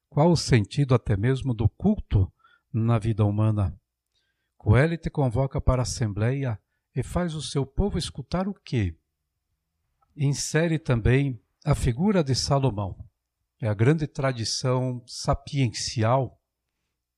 Qual 0.10 0.32
o 0.32 0.36
sentido 0.36 0.94
até 0.94 1.16
mesmo 1.16 1.54
do 1.54 1.70
culto 1.70 2.32
na 2.74 2.98
vida 2.98 3.24
humana? 3.24 3.80
Coelho 4.58 4.98
te 4.98 5.10
convoca 5.10 5.62
para 5.62 5.82
a 5.82 5.84
assembleia 5.84 6.60
e 6.94 7.02
faz 7.02 7.34
o 7.34 7.42
seu 7.42 7.66
povo 7.66 7.98
escutar 7.98 8.48
o 8.48 8.54
quê? 8.54 8.98
Insere 10.22 10.78
também 10.78 11.42
a 11.66 11.74
figura 11.74 12.24
de 12.24 12.36
Salomão. 12.36 12.96
É 13.62 13.68
a 13.68 13.74
grande 13.74 14.06
tradição 14.06 15.02
sapiencial, 15.08 16.40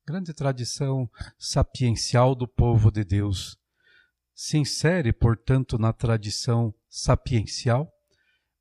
grande 0.05 0.33
tradição 0.33 1.09
sapiencial 1.37 2.35
do 2.35 2.47
povo 2.47 2.91
de 2.91 3.03
Deus. 3.03 3.57
Se 4.35 4.57
insere, 4.57 5.11
portanto, 5.11 5.77
na 5.77 5.91
tradição 5.91 6.73
sapiencial 6.87 7.91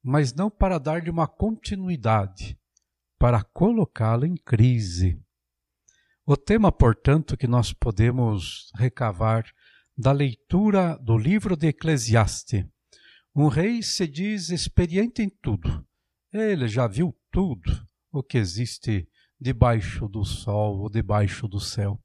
mas 0.03 0.33
não 0.35 0.51
para 0.51 0.79
dar-lhe 0.79 1.11
uma 1.11 1.29
continuidade, 1.29 2.59
para 3.19 3.43
colocá-la 3.43 4.27
em 4.27 4.35
crise. 4.35 5.21
O 6.25 6.37
tema, 6.37 6.73
portanto, 6.73 7.37
que 7.37 7.47
nós 7.47 7.73
podemos 7.73 8.71
recavar 8.75 9.45
da 9.97 10.13
leitura 10.13 10.97
do 10.99 11.19
livro 11.19 11.57
de 11.57 11.69
Eclesiastes. 11.69 12.65
Um 13.35 13.49
rei 13.49 13.83
se 13.83 14.07
diz 14.07 14.51
experiente 14.51 15.23
em 15.23 15.29
tudo. 15.29 15.87
Ele 16.33 16.69
já 16.69 16.87
viu 16.87 17.17
tudo 17.31 17.71
o 18.13 18.23
que 18.23 18.39
existe 18.39 19.09
debaixo 19.41 20.09
do 20.09 20.25
sol 20.25 20.81
ou 20.81 20.91
debaixo 20.91 21.47
do 21.49 21.61
céu. 21.61 22.01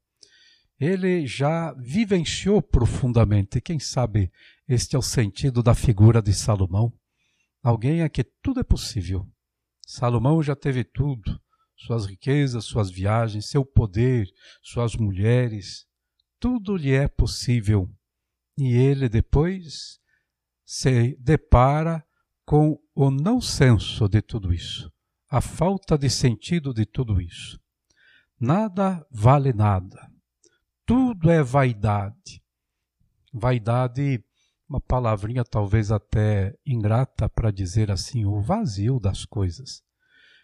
Ele 0.78 1.26
já 1.26 1.72
vivenciou 1.74 2.62
profundamente. 2.62 3.60
Quem 3.60 3.78
sabe 3.78 4.30
este 4.68 4.94
é 4.94 4.98
o 4.98 5.02
sentido 5.02 5.62
da 5.62 5.74
figura 5.74 6.22
de 6.22 6.32
Salomão 6.32 6.92
alguém 7.66 8.02
a 8.02 8.08
que 8.08 8.22
tudo 8.22 8.60
é 8.60 8.62
possível. 8.62 9.28
Salomão 9.84 10.40
já 10.40 10.54
teve 10.54 10.84
tudo: 10.84 11.40
suas 11.76 12.06
riquezas, 12.06 12.64
suas 12.64 12.90
viagens, 12.90 13.50
seu 13.50 13.64
poder, 13.64 14.28
suas 14.62 14.94
mulheres. 14.94 15.84
Tudo 16.38 16.76
lhe 16.76 16.92
é 16.92 17.08
possível. 17.08 17.90
E 18.56 18.72
ele 18.72 19.08
depois 19.08 19.98
se 20.66 21.16
depara 21.20 22.04
com 22.44 22.78
o 22.94 23.10
não 23.10 23.40
senso 23.40 24.08
de 24.08 24.20
tudo 24.20 24.52
isso, 24.52 24.92
a 25.30 25.40
falta 25.40 25.96
de 25.96 26.10
sentido 26.10 26.74
de 26.74 26.84
tudo 26.84 27.20
isso. 27.20 27.58
Nada 28.38 29.06
vale 29.10 29.52
nada. 29.52 30.10
Tudo 30.84 31.30
é 31.30 31.42
vaidade. 31.42 32.42
Vaidade 33.32 34.22
uma 34.68 34.80
palavrinha 34.80 35.44
talvez 35.44 35.92
até 35.92 36.54
ingrata 36.66 37.28
para 37.28 37.52
dizer 37.52 37.90
assim, 37.90 38.24
o 38.24 38.40
vazio 38.40 38.98
das 38.98 39.24
coisas. 39.24 39.82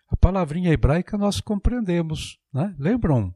A 0.09 0.17
palavrinha 0.17 0.71
hebraica 0.71 1.19
nós 1.19 1.41
compreendemos, 1.41 2.39
né? 2.53 2.75
Lembram 2.79 3.35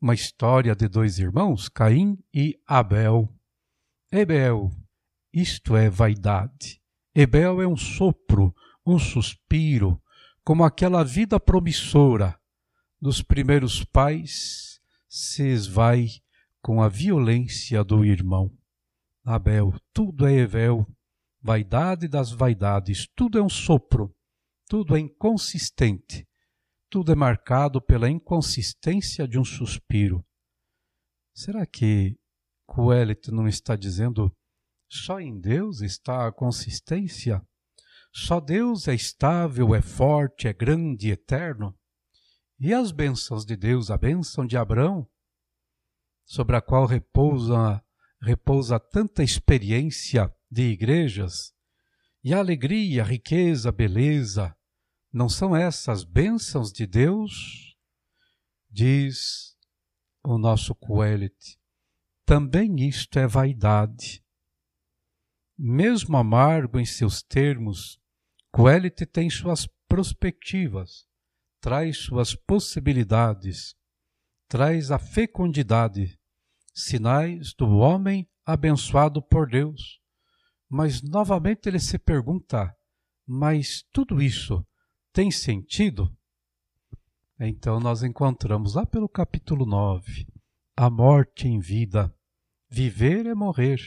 uma 0.00 0.14
história 0.14 0.74
de 0.74 0.88
dois 0.88 1.18
irmãos, 1.18 1.68
Caim 1.68 2.18
e 2.32 2.58
Abel? 2.66 3.32
Ebel, 4.10 4.70
isto 5.34 5.76
é 5.76 5.90
vaidade. 5.90 6.80
Ebel 7.12 7.60
é 7.60 7.66
um 7.66 7.76
sopro, 7.76 8.54
um 8.86 8.98
suspiro, 8.98 10.00
como 10.44 10.62
aquela 10.62 11.02
vida 11.02 11.40
promissora 11.40 12.38
dos 13.00 13.20
primeiros 13.20 13.84
pais 13.84 14.80
se 15.08 15.42
esvai 15.42 16.08
com 16.62 16.80
a 16.80 16.88
violência 16.88 17.82
do 17.82 18.04
irmão. 18.04 18.50
Abel, 19.24 19.74
tudo 19.92 20.26
é 20.26 20.34
Evel, 20.34 20.86
vaidade 21.40 22.06
das 22.06 22.30
vaidades, 22.30 23.08
tudo 23.14 23.38
é 23.38 23.42
um 23.42 23.48
sopro, 23.48 24.14
tudo 24.68 24.96
é 24.96 25.00
inconsistente, 25.00 26.26
tudo 26.88 27.10
é 27.10 27.14
marcado 27.14 27.80
pela 27.82 28.08
inconsistência 28.08 29.26
de 29.26 29.38
um 29.38 29.44
suspiro. 29.44 30.24
Será 31.34 31.66
que 31.66 32.16
Coelho 32.66 33.16
não 33.28 33.48
está 33.48 33.76
dizendo 33.76 34.34
só 34.88 35.20
em 35.20 35.40
Deus 35.40 35.80
está 35.80 36.26
a 36.26 36.32
consistência? 36.32 37.42
Só 38.12 38.40
Deus 38.40 38.86
é 38.86 38.94
estável, 38.94 39.74
é 39.74 39.82
forte, 39.82 40.46
é 40.46 40.52
grande, 40.52 41.10
eterno? 41.10 41.76
E 42.58 42.72
as 42.72 42.92
bênçãos 42.92 43.44
de 43.44 43.56
Deus, 43.56 43.90
a 43.90 43.98
bênção 43.98 44.46
de 44.46 44.56
Abraão, 44.56 45.08
sobre 46.24 46.56
a 46.56 46.60
qual 46.60 46.86
repousa 46.86 47.84
repousa 48.24 48.80
tanta 48.80 49.22
experiência 49.22 50.34
de 50.50 50.62
igrejas, 50.62 51.52
e 52.22 52.32
a 52.32 52.38
alegria, 52.38 53.02
a 53.02 53.06
riqueza, 53.06 53.68
a 53.68 53.72
beleza, 53.72 54.56
não 55.12 55.28
são 55.28 55.54
essas 55.54 56.04
bênçãos 56.04 56.72
de 56.72 56.86
Deus? 56.86 57.76
Diz 58.70 59.54
o 60.24 60.38
nosso 60.38 60.74
Coelet, 60.74 61.58
também 62.24 62.88
isto 62.88 63.18
é 63.18 63.26
vaidade. 63.26 64.23
Mesmo 65.56 66.16
amargo 66.16 66.78
em 66.78 66.84
seus 66.84 67.22
termos, 67.22 67.98
Coelite 68.50 69.06
tem 69.06 69.28
suas 69.28 69.66
perspectivas, 69.88 71.06
traz 71.60 71.98
suas 71.98 72.34
possibilidades, 72.34 73.74
traz 74.48 74.90
a 74.90 74.98
fecundidade, 74.98 76.18
sinais 76.72 77.54
do 77.54 77.78
homem 77.78 78.28
abençoado 78.44 79.22
por 79.22 79.48
Deus. 79.48 80.00
Mas 80.68 81.02
novamente 81.02 81.68
ele 81.68 81.78
se 81.78 81.98
pergunta: 81.98 82.74
mas 83.26 83.82
tudo 83.92 84.20
isso 84.20 84.66
tem 85.12 85.30
sentido? 85.30 86.16
Então 87.38 87.80
nós 87.80 88.02
encontramos 88.02 88.74
lá 88.74 88.86
pelo 88.86 89.08
capítulo 89.08 89.66
9 89.66 90.26
a 90.76 90.90
morte 90.90 91.46
em 91.46 91.60
vida. 91.60 92.12
Viver 92.68 93.26
é 93.26 93.34
morrer. 93.34 93.78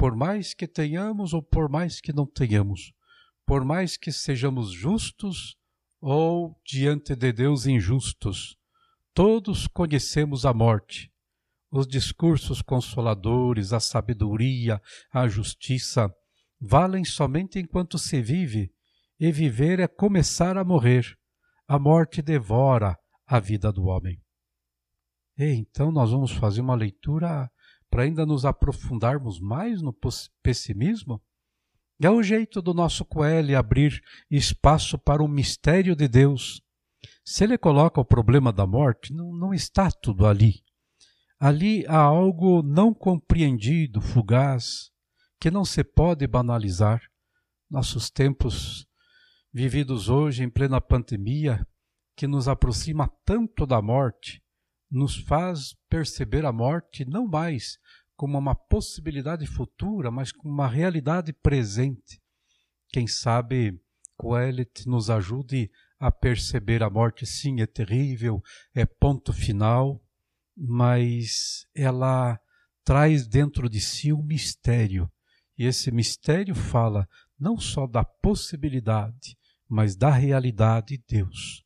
Por 0.00 0.16
mais 0.16 0.54
que 0.54 0.66
tenhamos 0.66 1.34
ou 1.34 1.42
por 1.42 1.68
mais 1.68 2.00
que 2.00 2.10
não 2.10 2.24
tenhamos, 2.26 2.90
por 3.44 3.66
mais 3.66 3.98
que 3.98 4.10
sejamos 4.10 4.72
justos 4.72 5.58
ou 6.00 6.58
diante 6.64 7.14
de 7.14 7.30
Deus 7.30 7.66
injustos, 7.66 8.56
todos 9.12 9.66
conhecemos 9.66 10.46
a 10.46 10.54
morte. 10.54 11.12
Os 11.70 11.86
discursos 11.86 12.62
consoladores, 12.62 13.74
a 13.74 13.78
sabedoria, 13.78 14.80
a 15.12 15.28
justiça, 15.28 16.10
valem 16.58 17.04
somente 17.04 17.58
enquanto 17.58 17.98
se 17.98 18.22
vive, 18.22 18.72
e 19.18 19.30
viver 19.30 19.80
é 19.80 19.86
começar 19.86 20.56
a 20.56 20.64
morrer. 20.64 21.14
A 21.68 21.78
morte 21.78 22.22
devora 22.22 22.96
a 23.26 23.38
vida 23.38 23.70
do 23.70 23.84
homem. 23.84 24.18
E 25.36 25.44
então 25.52 25.92
nós 25.92 26.10
vamos 26.10 26.32
fazer 26.32 26.62
uma 26.62 26.74
leitura 26.74 27.50
para 27.90 28.04
ainda 28.04 28.24
nos 28.24 28.44
aprofundarmos 28.44 29.40
mais 29.40 29.82
no 29.82 29.94
pessimismo? 30.42 31.20
É 32.00 32.08
o 32.08 32.22
jeito 32.22 32.62
do 32.62 32.72
nosso 32.72 33.04
Coelho 33.04 33.58
abrir 33.58 34.00
espaço 34.30 34.98
para 34.98 35.22
o 35.22 35.28
mistério 35.28 35.94
de 35.94 36.08
Deus. 36.08 36.62
Se 37.22 37.44
ele 37.44 37.58
coloca 37.58 38.00
o 38.00 38.04
problema 38.04 38.52
da 38.52 38.66
morte, 38.66 39.12
não, 39.12 39.32
não 39.34 39.52
está 39.52 39.90
tudo 39.90 40.26
ali. 40.26 40.62
Ali 41.38 41.84
há 41.86 41.98
algo 41.98 42.62
não 42.62 42.94
compreendido, 42.94 44.00
fugaz, 44.00 44.90
que 45.38 45.50
não 45.50 45.64
se 45.64 45.82
pode 45.82 46.26
banalizar. 46.26 47.02
Nossos 47.68 48.10
tempos 48.10 48.86
vividos 49.52 50.08
hoje 50.08 50.42
em 50.42 50.50
plena 50.50 50.80
pandemia, 50.80 51.66
que 52.16 52.26
nos 52.26 52.48
aproxima 52.48 53.10
tanto 53.24 53.66
da 53.66 53.80
morte, 53.82 54.42
nos 54.90 55.16
faz 55.16 55.74
perceber 55.88 56.44
a 56.44 56.52
morte 56.52 57.04
não 57.04 57.26
mais 57.26 57.78
como 58.20 58.36
uma 58.36 58.54
possibilidade 58.54 59.46
futura, 59.46 60.10
mas 60.10 60.30
como 60.30 60.52
uma 60.52 60.68
realidade 60.68 61.32
presente. 61.32 62.20
Quem 62.90 63.06
sabe 63.06 63.80
Coelet 64.14 64.86
nos 64.86 65.08
ajude 65.08 65.70
a 65.98 66.12
perceber 66.12 66.82
a 66.82 66.90
morte, 66.90 67.24
sim, 67.24 67.62
é 67.62 67.66
terrível, 67.66 68.42
é 68.74 68.84
ponto 68.84 69.32
final, 69.32 70.04
mas 70.54 71.66
ela 71.74 72.38
traz 72.84 73.26
dentro 73.26 73.70
de 73.70 73.80
si 73.80 74.12
um 74.12 74.22
mistério. 74.22 75.10
E 75.56 75.64
esse 75.64 75.90
mistério 75.90 76.54
fala 76.54 77.08
não 77.38 77.58
só 77.58 77.86
da 77.86 78.04
possibilidade, 78.04 79.34
mas 79.66 79.96
da 79.96 80.10
realidade 80.10 80.98
de 80.98 81.04
Deus. 81.08 81.64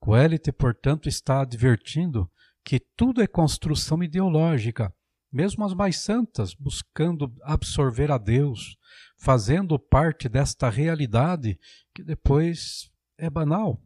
Coelete, 0.00 0.50
portanto, 0.52 1.06
está 1.06 1.42
advertindo 1.42 2.30
que 2.64 2.80
tudo 2.80 3.20
é 3.20 3.26
construção 3.26 4.02
ideológica, 4.02 4.90
mesmo 5.32 5.64
as 5.64 5.74
mais 5.74 5.98
santas, 5.98 6.54
buscando 6.54 7.32
absorver 7.42 8.10
a 8.10 8.18
Deus, 8.18 8.76
fazendo 9.18 9.78
parte 9.78 10.28
desta 10.28 10.68
realidade 10.68 11.58
que 11.94 12.02
depois 12.02 12.90
é 13.18 13.28
banal. 13.28 13.82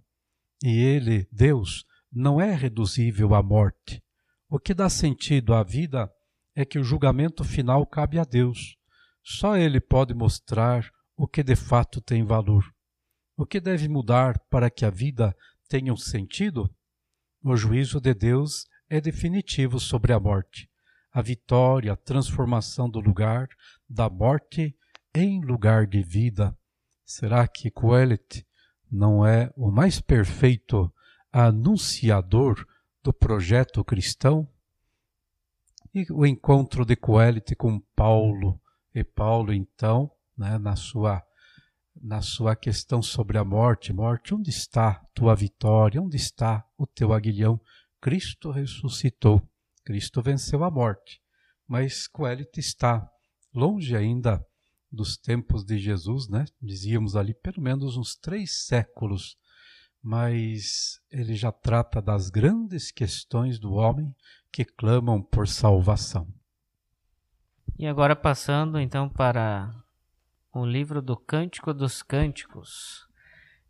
E 0.63 0.79
Ele, 0.79 1.27
Deus, 1.33 1.85
não 2.13 2.41
é 2.41 2.55
reduzível 2.55 3.35
à 3.35 3.43
morte. 3.43 4.03
O 4.49 4.59
que 4.59 4.75
dá 4.75 4.89
sentido 4.89 5.55
à 5.55 5.63
vida 5.63 6.11
é 6.55 6.65
que 6.65 6.79
o 6.79 6.85
julgamento 6.85 7.45
final 7.45 7.87
cabe 7.87 8.19
a 8.19 8.25
Deus. 8.25 8.77
Só 9.23 9.57
Ele 9.57 9.81
pode 9.81 10.13
mostrar 10.13 10.91
o 11.17 11.27
que 11.27 11.43
de 11.43 11.57
fato 11.57 12.01
tem 12.01 12.25
valor. 12.25 12.65
O 13.37 13.47
que 13.47 13.61
deve 13.61 13.89
mudar 13.89 14.39
para 14.51 14.71
que 14.71 14.85
a 14.85 14.91
vida 14.91 15.35
tenha 15.69 15.93
um 15.93 15.97
sentido? 15.97 16.69
O 17.43 17.57
juízo 17.57 18.01
de 18.01 18.13
Deus 18.13 18.67
é 18.89 19.01
definitivo 19.01 19.79
sobre 19.79 20.13
a 20.13 20.21
morte, 20.21 20.70
a 21.13 21.21
vitória, 21.23 21.93
a 21.93 21.97
transformação 21.97 22.89
do 22.89 23.01
lugar 23.01 23.49
da 23.89 24.09
morte 24.09 24.77
em 25.15 25.41
lugar 25.45 25.87
de 25.87 26.03
vida. 26.03 26.57
Será 27.05 27.49
que 27.49 27.71
Coelet 27.71 28.47
não 28.91 29.27
é 29.27 29.53
o 29.57 29.71
mais 29.71 30.01
perfeito 30.01 30.93
anunciador 31.33 32.67
do 33.03 33.13
projeto 33.13 33.85
cristão? 33.85 34.49
E 35.93 36.07
o 36.13 36.25
encontro 36.25 36.85
de 36.85 36.95
Coelet 36.95 37.57
com 37.57 37.81
Paulo, 37.97 38.61
e 38.95 39.03
Paulo 39.03 39.53
então, 39.53 40.11
né, 40.37 40.59
na 40.59 40.77
sua 40.77 41.25
na 42.03 42.23
sua 42.23 42.57
questão 42.57 43.03
sobre 43.03 43.37
a 43.37 43.45
morte, 43.45 43.93
morte, 43.93 44.35
onde 44.35 44.49
está 44.49 45.05
tua 45.13 45.35
vitória? 45.35 46.01
Onde 46.01 46.17
está 46.17 46.65
o 46.79 46.87
teu 46.87 47.13
aguilhão? 47.13 47.61
Cristo 48.01 48.51
ressuscitou, 48.51 49.43
Cristo 49.85 50.23
venceu 50.23 50.65
a 50.65 50.71
morte, 50.71 51.21
mas 51.67 52.07
Coelho 52.07 52.47
está 52.57 53.09
longe 53.55 53.97
ainda 53.97 54.45
dos 54.91 55.17
tempos 55.17 55.65
de 55.65 55.79
Jesus, 55.79 56.29
né? 56.29 56.45
Dizíamos 56.61 57.17
ali 57.17 57.35
pelo 57.35 57.63
menos 57.63 57.97
uns 57.97 58.17
três 58.17 58.65
séculos, 58.65 59.37
mas 60.03 61.01
ele 61.11 61.35
já 61.35 61.53
trata 61.53 62.01
das 62.03 62.31
grandes 62.31 62.91
questões 62.91 63.59
do 63.59 63.73
homem 63.73 64.15
que 64.53 64.65
clamam 64.65 65.23
por 65.23 65.47
salvação. 65.47 66.27
E 67.79 67.87
agora 67.87 68.17
passando 68.17 68.79
então 68.79 69.09
para 69.09 69.73
o 70.53 70.67
livro 70.67 71.01
do 71.01 71.17
Cântico 71.17 71.73
dos 71.73 72.03
Cânticos. 72.03 73.07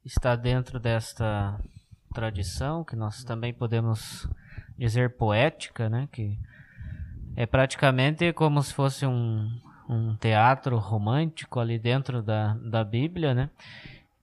Está 0.04 0.34
dentro 0.34 0.80
desta 0.80 1.60
tradição, 2.14 2.82
que 2.82 2.96
nós 2.96 3.22
também 3.22 3.52
podemos 3.52 4.26
dizer 4.80 5.10
poética, 5.10 5.90
né? 5.90 6.08
que 6.10 6.38
é 7.36 7.44
praticamente 7.44 8.32
como 8.32 8.62
se 8.62 8.72
fosse 8.72 9.04
um, 9.04 9.48
um 9.88 10.16
teatro 10.16 10.78
romântico 10.78 11.60
ali 11.60 11.78
dentro 11.78 12.22
da, 12.22 12.54
da 12.54 12.82
Bíblia, 12.82 13.34
né? 13.34 13.50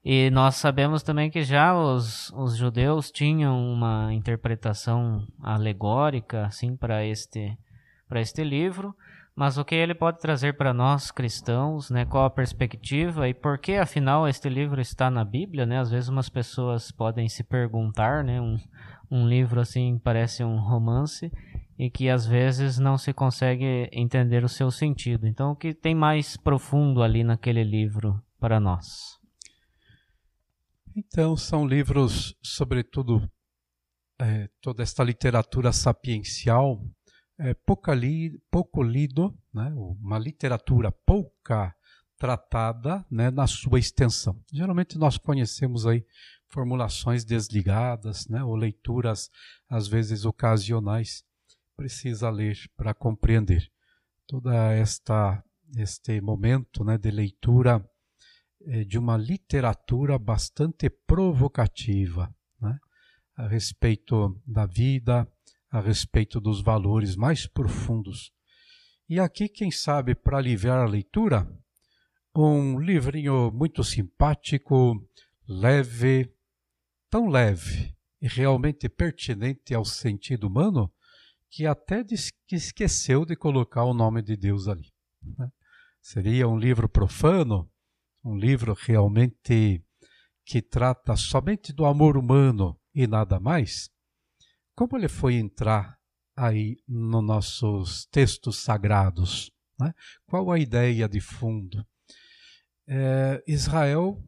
E 0.04 0.30
nós 0.30 0.56
sabemos 0.56 1.04
também 1.04 1.30
que 1.30 1.44
já 1.44 1.78
os, 1.78 2.32
os 2.32 2.56
judeus 2.56 3.12
tinham 3.12 3.74
uma 3.74 4.14
interpretação 4.14 5.28
alegórica 5.44 6.46
assim 6.46 6.76
para 6.78 7.06
este 7.06 7.58
para 8.08 8.22
este 8.22 8.42
livro, 8.42 8.96
mas 9.36 9.58
o 9.58 9.66
que 9.66 9.76
ele 9.76 9.94
pode 9.94 10.20
trazer 10.20 10.56
para 10.56 10.74
nós 10.74 11.12
cristãos, 11.12 11.90
né? 11.90 12.06
Qual 12.06 12.24
a 12.24 12.30
perspectiva 12.30 13.28
e 13.28 13.34
por 13.34 13.58
que 13.58 13.76
afinal 13.76 14.28
este 14.28 14.48
livro 14.48 14.80
está 14.80 15.12
na 15.12 15.26
Bíblia, 15.26 15.66
né? 15.66 15.78
Às 15.80 15.92
vezes 15.92 16.08
umas 16.08 16.30
pessoas 16.30 16.90
podem 16.90 17.28
se 17.28 17.44
perguntar, 17.44 18.24
né? 18.24 18.40
Um, 18.40 18.58
um 19.10 19.28
livro 19.28 19.60
assim 19.62 20.00
parece 20.00 20.44
um 20.44 20.60
romance 20.60 21.32
e 21.78 21.90
que 21.90 22.10
às 22.10 22.26
vezes 22.26 22.80
não 22.80 22.98
se 22.98 23.14
consegue 23.14 23.90
entender 23.92 24.44
o 24.44 24.50
seu 24.50 24.72
sentido. 24.72 25.28
Então, 25.28 25.52
o 25.52 25.56
que 25.56 25.74
tem 25.74 25.94
mais 25.94 26.36
profundo 26.36 27.04
ali 27.04 27.24
naquele 27.24 27.64
livro 27.64 28.22
para 28.40 28.60
nós? 28.60 29.18
Então, 30.96 31.38
são 31.38 31.68
livros, 31.68 32.36
sobretudo, 32.42 33.30
é, 34.20 34.50
toda 34.60 34.82
esta 34.82 35.04
literatura 35.04 35.72
sapiencial 35.72 36.84
é, 37.40 37.54
pouca 37.54 37.94
li, 37.94 38.42
pouco 38.50 38.82
lido, 38.82 39.38
né, 39.54 39.72
uma 39.76 40.18
literatura 40.18 40.92
pouca 41.06 41.76
tratada 42.18 43.06
né, 43.12 43.30
na 43.30 43.46
sua 43.46 43.78
extensão. 43.78 44.42
Geralmente 44.52 44.98
nós 44.98 45.18
conhecemos 45.20 45.86
aí 45.86 46.04
formulações 46.50 47.26
desligadas, 47.26 48.28
né, 48.28 48.44
ou 48.44 48.56
leituras 48.56 49.30
às 49.70 49.88
vezes 49.88 50.26
ocasionais. 50.26 51.24
Precisa 51.76 52.30
ler 52.30 52.58
para 52.76 52.94
compreender 52.94 53.70
toda 54.26 54.74
esta 54.74 55.44
este 55.76 56.22
momento 56.22 56.84
né, 56.84 56.98
de 56.98 57.12
leitura 57.12 57.86
é, 58.66 58.84
de 58.84 58.98
uma 58.98 59.18
literatura 59.18 60.18
bastante 60.18 60.90
provocativa 60.90 62.34
né, 62.60 62.78
a 63.36 63.48
respeito 63.48 64.42
da 64.46 64.66
vida, 64.66 65.28
a 65.70 65.80
respeito 65.80 66.40
dos 66.40 66.62
valores 66.62 67.16
mais 67.16 67.46
profundos. 67.46 68.32
E 69.10 69.20
aqui, 69.20 69.48
quem 69.48 69.72
sabe, 69.72 70.16
para 70.16 70.38
aliviar 70.38 70.80
a 70.80 70.90
leitura, 70.90 71.48
um 72.36 72.80
livrinho 72.80 73.52
muito 73.52 73.84
simpático, 73.84 75.02
leve, 75.48 76.30
tão 77.10 77.28
leve 77.28 77.96
e 78.22 78.28
realmente 78.28 78.90
pertinente 78.90 79.74
ao 79.74 79.86
sentido 79.86 80.48
humano, 80.48 80.92
que 81.50 81.66
até 81.66 82.04
que 82.04 82.56
esqueceu 82.56 83.26
de 83.26 83.36
colocar 83.36 83.84
o 83.84 83.94
nome 83.94 84.22
de 84.22 84.36
Deus 84.36 84.68
ali. 84.68 84.92
Né? 85.22 85.50
Seria 86.02 86.48
um 86.48 86.58
livro 86.58 86.90
profano, 86.90 87.70
um 88.24 88.38
livro 88.38 88.74
realmente 88.74 89.84
que 90.46 90.62
trata 90.62 91.16
somente 91.16 91.74
do 91.74 91.86
amor 91.86 92.18
humano 92.18 92.80
e 92.94 93.06
nada 93.06 93.40
mais? 93.40 93.90
Como 94.76 94.98
ele 94.98 95.08
foi 95.08 95.36
entrar 95.36 95.98
aí 96.36 96.78
nos 96.88 97.24
nossos 97.24 98.06
textos 98.08 98.58
sagrados? 98.58 99.52
Né? 99.80 99.94
Qual 100.26 100.52
a 100.52 100.60
ideia 100.60 101.08
de 101.08 101.20
fundo? 101.20 101.86
É, 102.88 103.44
Israel, 103.48 104.24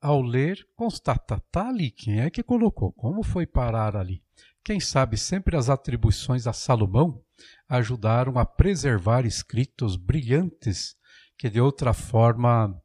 ao 0.00 0.22
ler, 0.22 0.66
constata, 0.76 1.36
está 1.36 1.68
ali, 1.68 1.90
quem 1.90 2.20
é 2.20 2.30
que 2.30 2.42
colocou? 2.42 2.92
Como 2.92 3.22
foi 3.22 3.46
parar 3.46 3.96
ali? 3.96 4.22
Quem 4.64 4.80
sabe 4.80 5.16
sempre 5.16 5.56
as 5.56 5.68
atribuições 5.68 6.46
a 6.46 6.52
Salomão 6.52 7.22
ajudaram 7.68 8.38
a 8.38 8.44
preservar 8.44 9.24
escritos 9.24 9.96
brilhantes 9.96 10.96
que 11.36 11.48
de 11.48 11.60
outra 11.60 11.94
forma 11.94 12.78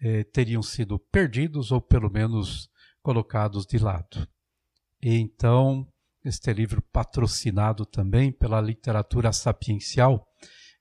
eh, 0.00 0.24
teriam 0.24 0.62
sido 0.62 0.98
perdidos 0.98 1.70
ou 1.70 1.80
pelo 1.80 2.10
menos 2.10 2.68
colocados 3.02 3.64
de 3.64 3.78
lado. 3.78 4.28
E 5.00 5.16
então, 5.16 5.88
este 6.24 6.52
livro 6.52 6.82
patrocinado 6.92 7.84
também 7.86 8.30
pela 8.30 8.60
literatura 8.60 9.32
sapiencial, 9.32 10.26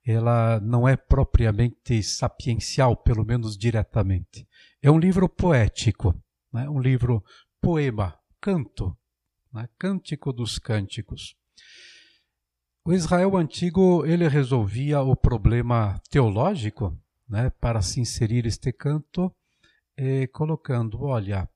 ela 0.05 0.59
não 0.59 0.87
é 0.87 0.95
propriamente 0.95 2.01
sapiencial, 2.03 2.95
pelo 2.97 3.23
menos 3.23 3.57
diretamente. 3.57 4.47
É 4.83 4.89
um 4.89 4.97
livro 4.97 5.29
poético, 5.29 6.19
né? 6.51 6.67
um 6.67 6.79
livro 6.79 7.23
poema, 7.61 8.17
canto, 8.41 8.97
né? 9.53 9.69
cântico 9.77 10.33
dos 10.33 10.57
cânticos. 10.57 11.35
O 12.83 12.91
Israel 12.91 13.37
antigo 13.37 14.03
ele 14.07 14.27
resolvia 14.27 14.99
o 15.01 15.15
problema 15.15 16.01
teológico, 16.09 16.99
né, 17.29 17.51
para 17.51 17.79
se 17.83 18.01
inserir 18.01 18.47
este 18.47 18.73
canto, 18.73 19.31
eh, 19.95 20.25
colocando, 20.25 21.03
olha, 21.03 21.47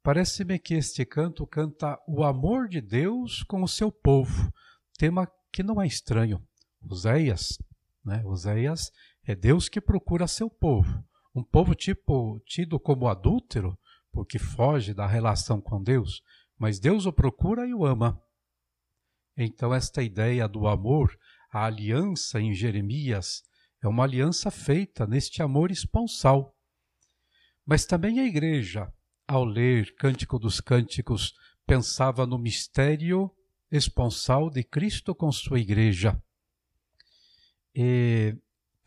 parece-me 0.00 0.56
que 0.56 0.74
este 0.74 1.04
canto 1.04 1.44
canta 1.48 1.98
o 2.06 2.22
amor 2.22 2.68
de 2.68 2.80
Deus 2.80 3.42
com 3.42 3.64
o 3.64 3.68
seu 3.68 3.90
povo, 3.90 4.52
tema 4.96 5.28
que 5.52 5.64
não 5.64 5.82
é 5.82 5.86
estranho. 5.86 6.40
Oséias, 6.80 7.58
né, 8.04 8.22
Oséias 8.24 8.92
é 9.26 9.34
Deus 9.34 9.68
que 9.68 9.80
procura 9.80 10.28
seu 10.28 10.48
povo, 10.48 11.04
um 11.38 11.44
povo 11.44 11.74
tipo 11.74 12.40
tido 12.44 12.80
como 12.80 13.06
adúltero, 13.06 13.78
porque 14.10 14.38
foge 14.38 14.92
da 14.92 15.06
relação 15.06 15.60
com 15.60 15.80
Deus, 15.80 16.20
mas 16.58 16.80
Deus 16.80 17.06
o 17.06 17.12
procura 17.12 17.66
e 17.66 17.72
o 17.72 17.86
ama. 17.86 18.20
Então, 19.36 19.72
esta 19.72 20.02
ideia 20.02 20.48
do 20.48 20.66
amor, 20.66 21.16
a 21.52 21.64
aliança 21.64 22.40
em 22.40 22.52
Jeremias, 22.52 23.44
é 23.80 23.86
uma 23.86 24.02
aliança 24.02 24.50
feita 24.50 25.06
neste 25.06 25.40
amor 25.40 25.70
esponsal. 25.70 26.56
Mas 27.64 27.86
também 27.86 28.18
a 28.18 28.24
igreja, 28.24 28.92
ao 29.28 29.44
ler 29.44 29.94
Cântico 29.94 30.40
dos 30.40 30.60
Cânticos, 30.60 31.32
pensava 31.64 32.26
no 32.26 32.36
mistério 32.36 33.30
esponsal 33.70 34.50
de 34.50 34.64
Cristo 34.64 35.14
com 35.14 35.30
sua 35.30 35.60
igreja. 35.60 36.20
E, 37.72 38.36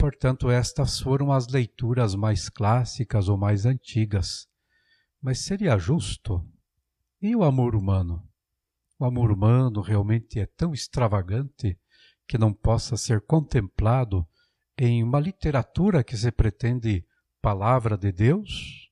portanto, 0.01 0.49
estas 0.49 0.99
foram 0.99 1.31
as 1.31 1.47
leituras 1.47 2.15
mais 2.15 2.49
clássicas 2.49 3.29
ou 3.29 3.37
mais 3.37 3.67
antigas. 3.67 4.47
Mas 5.21 5.41
seria 5.41 5.77
justo? 5.77 6.43
E 7.21 7.35
o 7.35 7.43
amor 7.43 7.75
humano? 7.75 8.27
O 8.97 9.05
amor 9.05 9.31
humano 9.31 9.79
realmente 9.79 10.39
é 10.39 10.47
tão 10.47 10.73
extravagante 10.73 11.77
que 12.27 12.35
não 12.35 12.51
possa 12.51 12.97
ser 12.97 13.21
contemplado 13.21 14.27
em 14.75 15.03
uma 15.03 15.19
literatura 15.19 16.03
que 16.03 16.17
se 16.17 16.31
pretende 16.31 17.05
palavra 17.39 17.95
de 17.95 18.11
Deus? 18.11 18.89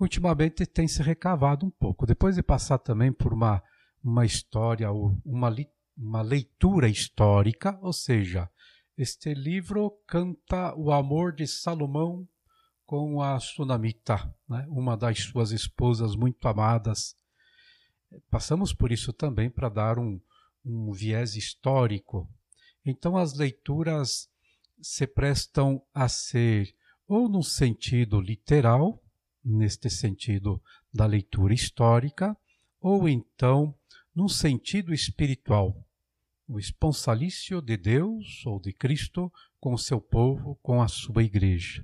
Ultimamente 0.00 0.66
tem 0.66 0.88
se 0.88 1.00
recavado 1.00 1.64
um 1.64 1.70
pouco. 1.70 2.06
Depois 2.06 2.34
de 2.34 2.42
passar 2.42 2.78
também 2.78 3.12
por 3.12 3.32
uma, 3.32 3.62
uma 4.02 4.26
história, 4.26 4.90
uma, 4.90 5.54
uma 5.96 6.22
leitura 6.22 6.88
histórica, 6.88 7.78
ou 7.80 7.92
seja, 7.92 8.50
este 8.96 9.34
livro 9.34 9.90
canta 10.06 10.74
o 10.76 10.92
amor 10.92 11.32
de 11.34 11.46
Salomão 11.46 12.28
com 12.84 13.22
a 13.22 13.38
Sunamita, 13.40 14.34
né? 14.48 14.66
uma 14.68 14.96
das 14.96 15.20
suas 15.20 15.50
esposas 15.50 16.14
muito 16.14 16.46
amadas, 16.46 17.16
Passamos 18.30 18.72
por 18.72 18.92
isso 18.92 19.12
também 19.12 19.50
para 19.50 19.68
dar 19.68 19.98
um, 19.98 20.20
um 20.64 20.92
viés 20.92 21.36
histórico. 21.36 22.28
Então, 22.84 23.16
as 23.16 23.34
leituras 23.34 24.28
se 24.80 25.06
prestam 25.06 25.82
a 25.94 26.08
ser 26.08 26.74
ou 27.06 27.28
num 27.28 27.42
sentido 27.42 28.20
literal, 28.20 29.02
neste 29.44 29.88
sentido 29.90 30.62
da 30.92 31.06
leitura 31.06 31.54
histórica, 31.54 32.36
ou 32.80 33.08
então 33.08 33.74
num 34.14 34.28
sentido 34.28 34.92
espiritual, 34.92 35.76
o 36.52 36.58
esponsalício 36.58 37.62
de 37.62 37.78
Deus 37.78 38.44
ou 38.44 38.60
de 38.60 38.74
Cristo 38.74 39.32
com 39.58 39.72
o 39.72 39.78
seu 39.78 39.98
povo, 40.00 40.58
com 40.62 40.82
a 40.82 40.88
sua 40.88 41.22
igreja. 41.22 41.82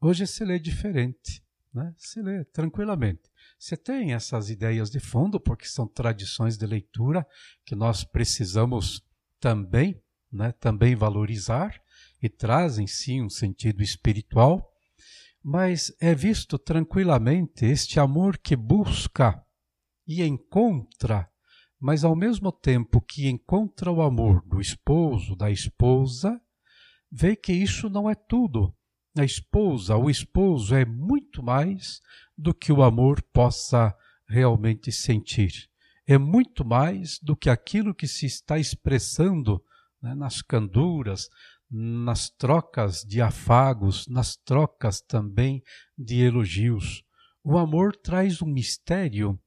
Hoje 0.00 0.26
se 0.26 0.44
lê 0.44 0.58
diferente, 0.58 1.40
né? 1.72 1.94
se 1.96 2.20
lê 2.20 2.44
tranquilamente. 2.46 3.30
Você 3.56 3.76
tem 3.76 4.12
essas 4.12 4.50
ideias 4.50 4.90
de 4.90 4.98
fundo, 4.98 5.38
porque 5.38 5.66
são 5.66 5.86
tradições 5.86 6.58
de 6.58 6.66
leitura 6.66 7.24
que 7.64 7.76
nós 7.76 8.02
precisamos 8.02 9.06
também, 9.38 10.02
né, 10.32 10.50
também 10.52 10.96
valorizar 10.96 11.80
e 12.20 12.28
trazem 12.28 12.88
sim 12.88 13.22
um 13.22 13.30
sentido 13.30 13.84
espiritual, 13.84 14.68
mas 15.40 15.94
é 16.00 16.12
visto 16.12 16.58
tranquilamente 16.58 17.64
este 17.64 18.00
amor 18.00 18.36
que 18.36 18.56
busca 18.56 19.40
e 20.04 20.24
encontra, 20.24 21.30
mas 21.86 22.02
ao 22.02 22.16
mesmo 22.16 22.50
tempo 22.50 23.00
que 23.00 23.28
encontra 23.28 23.92
o 23.92 24.02
amor 24.02 24.42
do 24.44 24.60
esposo, 24.60 25.36
da 25.36 25.52
esposa, 25.52 26.40
vê 27.08 27.36
que 27.36 27.52
isso 27.52 27.88
não 27.88 28.10
é 28.10 28.14
tudo. 28.16 28.74
A 29.16 29.24
esposa, 29.24 29.96
o 29.96 30.10
esposo 30.10 30.74
é 30.74 30.84
muito 30.84 31.44
mais 31.44 32.02
do 32.36 32.52
que 32.52 32.72
o 32.72 32.82
amor 32.82 33.22
possa 33.32 33.96
realmente 34.28 34.90
sentir. 34.90 35.70
É 36.04 36.18
muito 36.18 36.64
mais 36.64 37.20
do 37.20 37.36
que 37.36 37.48
aquilo 37.48 37.94
que 37.94 38.08
se 38.08 38.26
está 38.26 38.58
expressando 38.58 39.62
né, 40.02 40.12
nas 40.12 40.42
canduras, 40.42 41.28
nas 41.70 42.28
trocas 42.28 43.04
de 43.04 43.20
afagos, 43.22 44.08
nas 44.08 44.34
trocas 44.34 45.00
também 45.00 45.62
de 45.96 46.20
elogios. 46.20 47.04
O 47.44 47.56
amor 47.56 47.94
traz 47.94 48.42
um 48.42 48.48
mistério 48.48 49.38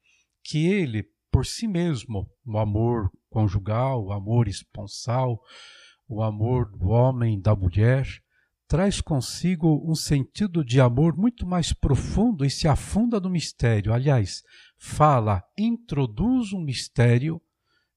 que 0.42 0.68
ele, 0.68 1.06
por 1.32 1.46
si 1.46 1.68
mesmo, 1.68 2.30
o 2.46 2.58
amor 2.58 3.12
conjugal, 3.30 4.04
o 4.04 4.12
amor 4.12 4.48
esponsal, 4.48 5.40
o 6.08 6.24
amor 6.24 6.70
do 6.78 6.90
homem, 6.90 7.40
da 7.40 7.56
mulher, 7.56 8.08
traz 8.68 9.02
consigo 9.02 9.84
um 9.90 9.96
sentido 9.96 10.64
de 10.64 10.80
amor 10.80 11.18
muito 11.18 11.46
mais 11.46 11.74
profundo 11.74 12.46
e 12.46 12.50
se 12.50 12.68
afunda 12.68 13.20
no 13.20 13.30
mistério. 13.30 13.94
Aliás, 13.94 14.44
fala, 14.78 15.44
introduz 15.58 16.54
um 16.54 16.62
mistério, 16.62 17.42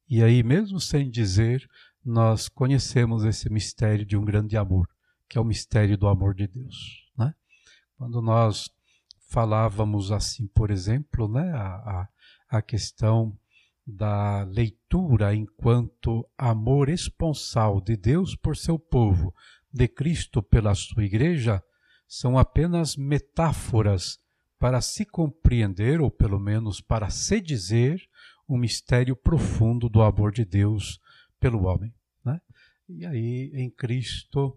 e 0.09 0.23
aí, 0.23 0.43
mesmo 0.43 0.81
sem 0.81 1.11
dizer, 1.11 1.67
nós 2.05 2.49
conhecemos 2.49 3.25
esse 3.25 3.51
mistério 3.51 4.05
de 4.05 4.17
um 4.17 4.25
grande 4.25 4.57
amor, 4.57 4.89
que 5.29 5.39
é 5.39 5.41
o 5.41 5.45
mistério 5.45 5.97
do 5.97 6.09
amor 6.09 6.35
de 6.35 6.47
Deus. 6.47 7.11
Né? 7.17 7.35
Quando 7.97 8.21
nós 8.21 8.71
falávamos 9.29 10.11
assim, 10.11 10.47
por 10.49 10.71
exemplo, 10.71 11.29
né, 11.29 11.53
a, 11.53 11.67
a, 11.67 12.09
a 12.53 12.61
questão 12.61 13.35
da 13.87 14.45
leitura 14.45 15.35
enquanto 15.35 16.29
amor 16.37 16.91
esponsal 16.91 17.81
de 17.81 17.97
Deus 17.97 18.37
por 18.37 18.57
seu 18.59 18.79
povo, 18.79 19.35
de 19.73 19.89
Cristo 19.89 20.43
pela 20.43 20.75
sua 20.75 21.03
Igreja 21.03 21.63
são 22.07 22.37
apenas 22.37 22.95
metáforas 22.95 24.19
para 24.59 24.83
se 24.83 25.07
compreender, 25.07 26.03
ou 26.03 26.11
pelo 26.11 26.39
menos 26.39 26.81
para 26.81 27.09
se 27.09 27.41
dizer, 27.41 28.03
o 28.47 28.55
um 28.55 28.59
mistério 28.59 29.17
profundo 29.17 29.89
do 29.89 30.03
amor 30.03 30.31
de 30.31 30.45
Deus 30.45 31.01
pelo 31.41 31.65
homem. 31.65 31.93
Né? 32.23 32.39
E 32.87 33.07
aí, 33.07 33.51
em 33.55 33.71
Cristo, 33.71 34.57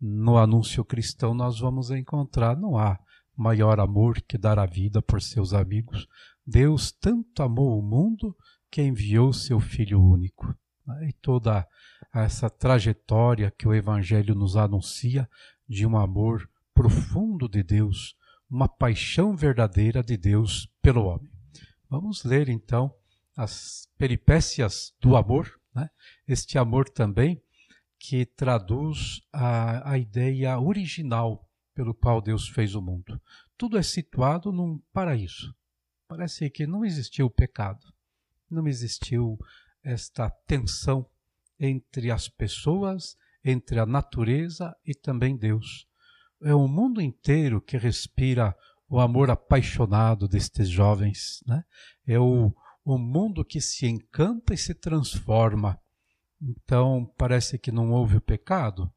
no 0.00 0.36
anúncio 0.36 0.84
cristão, 0.84 1.32
nós 1.32 1.60
vamos 1.60 1.92
encontrar: 1.92 2.56
não 2.56 2.76
há 2.76 2.98
maior 3.36 3.78
amor 3.78 4.20
que 4.20 4.36
dar 4.36 4.58
a 4.58 4.66
vida 4.66 5.00
por 5.00 5.22
seus 5.22 5.54
amigos. 5.54 6.08
Deus 6.46 6.92
tanto 6.92 7.42
amou 7.42 7.78
o 7.78 7.82
mundo 7.82 8.36
que 8.70 8.82
enviou 8.82 9.32
seu 9.32 9.58
Filho 9.58 10.00
único. 10.00 10.54
E 11.08 11.12
toda 11.14 11.66
essa 12.14 12.48
trajetória 12.48 13.50
que 13.50 13.66
o 13.66 13.74
Evangelho 13.74 14.34
nos 14.34 14.56
anuncia 14.56 15.28
de 15.68 15.84
um 15.84 15.96
amor 15.96 16.48
profundo 16.72 17.48
de 17.48 17.62
Deus, 17.62 18.14
uma 18.48 18.68
paixão 18.68 19.34
verdadeira 19.34 20.02
de 20.02 20.16
Deus 20.16 20.70
pelo 20.80 21.06
homem. 21.06 21.32
Vamos 21.90 22.22
ler 22.22 22.48
então 22.48 22.94
as 23.36 23.88
peripécias 23.98 24.94
do 25.00 25.16
amor, 25.16 25.50
né? 25.74 25.90
este 26.28 26.58
amor 26.58 26.88
também 26.88 27.42
que 27.98 28.24
traduz 28.24 29.20
a, 29.32 29.92
a 29.92 29.98
ideia 29.98 30.58
original 30.60 31.48
pelo 31.74 31.92
qual 31.92 32.22
Deus 32.22 32.48
fez 32.48 32.74
o 32.74 32.80
mundo. 32.80 33.20
Tudo 33.58 33.76
é 33.76 33.82
situado 33.82 34.52
num 34.52 34.80
paraíso. 34.92 35.54
Parece 36.08 36.48
que 36.50 36.66
não 36.66 36.84
existiu 36.84 37.28
pecado, 37.28 37.92
não 38.48 38.68
existiu 38.68 39.38
esta 39.82 40.30
tensão 40.46 41.04
entre 41.58 42.10
as 42.10 42.28
pessoas, 42.28 43.16
entre 43.44 43.78
a 43.78 43.86
natureza 43.86 44.76
e 44.84 44.94
também 44.94 45.36
Deus. 45.36 45.86
É 46.42 46.54
o 46.54 46.68
mundo 46.68 47.00
inteiro 47.00 47.60
que 47.60 47.76
respira 47.76 48.54
o 48.88 49.00
amor 49.00 49.30
apaixonado 49.30 50.28
destes 50.28 50.68
jovens, 50.68 51.42
né? 51.46 51.64
É 52.06 52.18
o, 52.18 52.54
o 52.84 52.98
mundo 52.98 53.44
que 53.44 53.60
se 53.60 53.86
encanta 53.86 54.54
e 54.54 54.58
se 54.58 54.74
transforma. 54.74 55.80
Então, 56.40 57.12
parece 57.16 57.58
que 57.58 57.72
não 57.72 57.90
houve 57.90 58.16
o 58.16 58.20
pecado. 58.20 58.92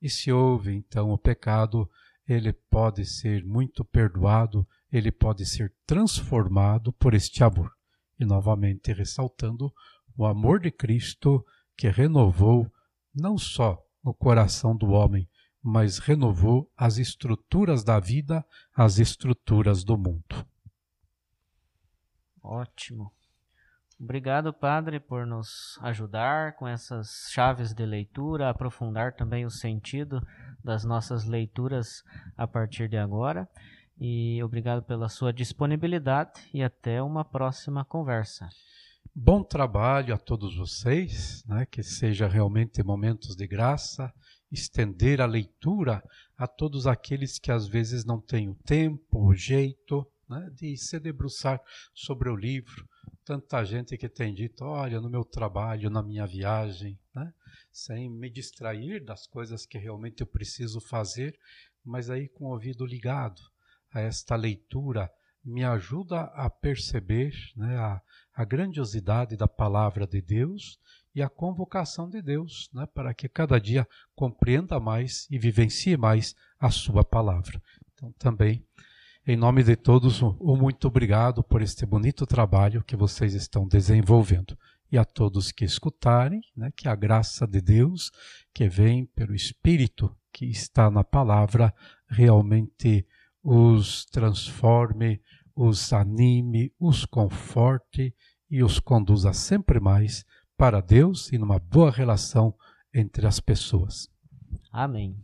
E 0.00 0.08
se 0.08 0.32
houve, 0.32 0.74
então, 0.74 1.10
o 1.10 1.18
pecado, 1.18 1.88
ele 2.26 2.52
pode 2.52 3.04
ser 3.04 3.44
muito 3.44 3.84
perdoado, 3.84 4.66
ele 4.92 5.12
pode 5.12 5.44
ser 5.44 5.74
transformado 5.86 6.92
por 6.92 7.14
este 7.14 7.44
amor. 7.44 7.72
E 8.18 8.24
novamente 8.24 8.92
ressaltando 8.92 9.72
o 10.16 10.26
amor 10.26 10.60
de 10.60 10.70
Cristo 10.70 11.44
que 11.76 11.88
renovou 11.88 12.70
não 13.14 13.38
só 13.38 13.80
no 14.02 14.12
coração 14.12 14.76
do 14.76 14.90
homem, 14.90 15.28
mas 15.62 15.98
renovou 15.98 16.70
as 16.76 16.98
estruturas 16.98 17.84
da 17.84 18.00
vida, 18.00 18.44
as 18.74 18.98
estruturas 18.98 19.84
do 19.84 19.96
mundo. 19.96 20.46
Ótimo. 22.42 23.12
Obrigado, 24.00 24.52
Padre, 24.52 25.00
por 25.00 25.26
nos 25.26 25.76
ajudar 25.82 26.54
com 26.54 26.68
essas 26.68 27.28
chaves 27.30 27.74
de 27.74 27.84
leitura, 27.84 28.48
aprofundar 28.48 29.12
também 29.12 29.44
o 29.44 29.50
sentido 29.50 30.24
das 30.62 30.84
nossas 30.84 31.24
leituras 31.24 32.04
a 32.36 32.46
partir 32.46 32.88
de 32.88 32.96
agora. 32.96 33.48
E 34.00 34.40
obrigado 34.44 34.82
pela 34.84 35.08
sua 35.08 35.32
disponibilidade 35.32 36.40
e 36.54 36.62
até 36.62 37.02
uma 37.02 37.24
próxima 37.24 37.84
conversa. 37.84 38.48
Bom 39.12 39.42
trabalho 39.42 40.14
a 40.14 40.18
todos 40.18 40.56
vocês, 40.56 41.44
né? 41.44 41.66
que 41.66 41.82
seja 41.82 42.28
realmente 42.28 42.80
momentos 42.84 43.34
de 43.34 43.44
graça, 43.48 44.14
estender 44.52 45.20
a 45.20 45.26
leitura 45.26 46.00
a 46.36 46.46
todos 46.46 46.86
aqueles 46.86 47.40
que 47.40 47.50
às 47.50 47.66
vezes 47.66 48.04
não 48.04 48.20
têm 48.20 48.48
o 48.48 48.54
tempo, 48.54 49.26
o 49.26 49.34
jeito 49.34 50.06
né? 50.28 50.48
de 50.54 50.76
se 50.76 51.00
debruçar 51.00 51.60
sobre 51.92 52.30
o 52.30 52.36
livro. 52.36 52.88
Tanta 53.24 53.64
gente 53.64 53.98
que 53.98 54.08
tem 54.08 54.32
dito, 54.32 54.64
olha, 54.64 55.00
no 55.00 55.10
meu 55.10 55.24
trabalho, 55.24 55.90
na 55.90 56.04
minha 56.04 56.24
viagem, 56.24 56.96
né? 57.12 57.34
sem 57.72 58.08
me 58.08 58.30
distrair 58.30 59.04
das 59.04 59.26
coisas 59.26 59.66
que 59.66 59.76
realmente 59.76 60.20
eu 60.20 60.26
preciso 60.28 60.80
fazer, 60.80 61.36
mas 61.84 62.08
aí 62.08 62.28
com 62.28 62.44
o 62.44 62.52
ouvido 62.52 62.86
ligado 62.86 63.42
a 63.92 64.00
esta 64.00 64.36
leitura 64.36 65.10
me 65.44 65.64
ajuda 65.64 66.22
a 66.34 66.50
perceber 66.50 67.32
né, 67.56 67.76
a, 67.76 68.00
a 68.34 68.44
grandiosidade 68.44 69.36
da 69.36 69.48
palavra 69.48 70.06
de 70.06 70.20
Deus 70.20 70.78
e 71.14 71.22
a 71.22 71.28
convocação 71.28 72.08
de 72.08 72.20
Deus, 72.20 72.68
né, 72.72 72.86
para 72.86 73.14
que 73.14 73.28
cada 73.28 73.58
dia 73.58 73.88
compreenda 74.14 74.78
mais 74.78 75.26
e 75.30 75.38
vivencie 75.38 75.96
mais 75.96 76.34
a 76.60 76.70
sua 76.70 77.04
palavra. 77.04 77.60
Então, 77.92 78.12
também, 78.18 78.64
em 79.26 79.36
nome 79.36 79.62
de 79.62 79.74
todos, 79.74 80.22
o 80.22 80.56
muito 80.56 80.86
obrigado 80.88 81.42
por 81.42 81.62
este 81.62 81.84
bonito 81.84 82.26
trabalho 82.26 82.84
que 82.84 82.96
vocês 82.96 83.34
estão 83.34 83.66
desenvolvendo. 83.66 84.56
E 84.90 84.96
a 84.96 85.04
todos 85.04 85.52
que 85.52 85.64
escutarem, 85.64 86.40
né, 86.56 86.70
que 86.74 86.88
a 86.88 86.94
graça 86.94 87.46
de 87.46 87.60
Deus, 87.60 88.10
que 88.54 88.68
vem 88.68 89.04
pelo 89.06 89.34
Espírito 89.34 90.14
que 90.32 90.46
está 90.46 90.90
na 90.90 91.02
palavra, 91.02 91.74
realmente 92.08 93.06
os 93.50 94.04
transforme, 94.04 95.22
os 95.56 95.90
anime, 95.94 96.70
os 96.78 97.06
conforte 97.06 98.14
e 98.50 98.62
os 98.62 98.78
conduza 98.78 99.32
sempre 99.32 99.80
mais 99.80 100.22
para 100.54 100.82
Deus 100.82 101.32
e 101.32 101.38
numa 101.38 101.58
boa 101.58 101.90
relação 101.90 102.54
entre 102.94 103.26
as 103.26 103.40
pessoas. 103.40 104.06
Amém. 104.70 105.16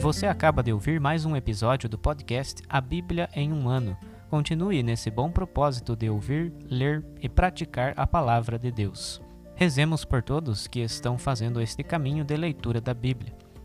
Você 0.00 0.26
acaba 0.26 0.60
de 0.60 0.72
ouvir 0.72 0.98
mais 0.98 1.24
um 1.24 1.36
episódio 1.36 1.88
do 1.88 1.96
podcast 1.96 2.60
A 2.68 2.80
Bíblia 2.80 3.28
em 3.32 3.52
um 3.52 3.68
Ano. 3.68 3.96
Continue 4.28 4.82
nesse 4.82 5.08
bom 5.08 5.30
propósito 5.30 5.94
de 5.94 6.10
ouvir, 6.10 6.52
ler 6.64 7.06
e 7.20 7.28
praticar 7.28 7.94
a 7.96 8.08
palavra 8.08 8.58
de 8.58 8.72
Deus. 8.72 9.22
Rezemos 9.54 10.04
por 10.04 10.20
todos 10.20 10.66
que 10.66 10.80
estão 10.80 11.16
fazendo 11.16 11.60
este 11.60 11.84
caminho 11.84 12.24
de 12.24 12.36
leitura 12.36 12.80
da 12.80 12.92
Bíblia. 12.92 13.41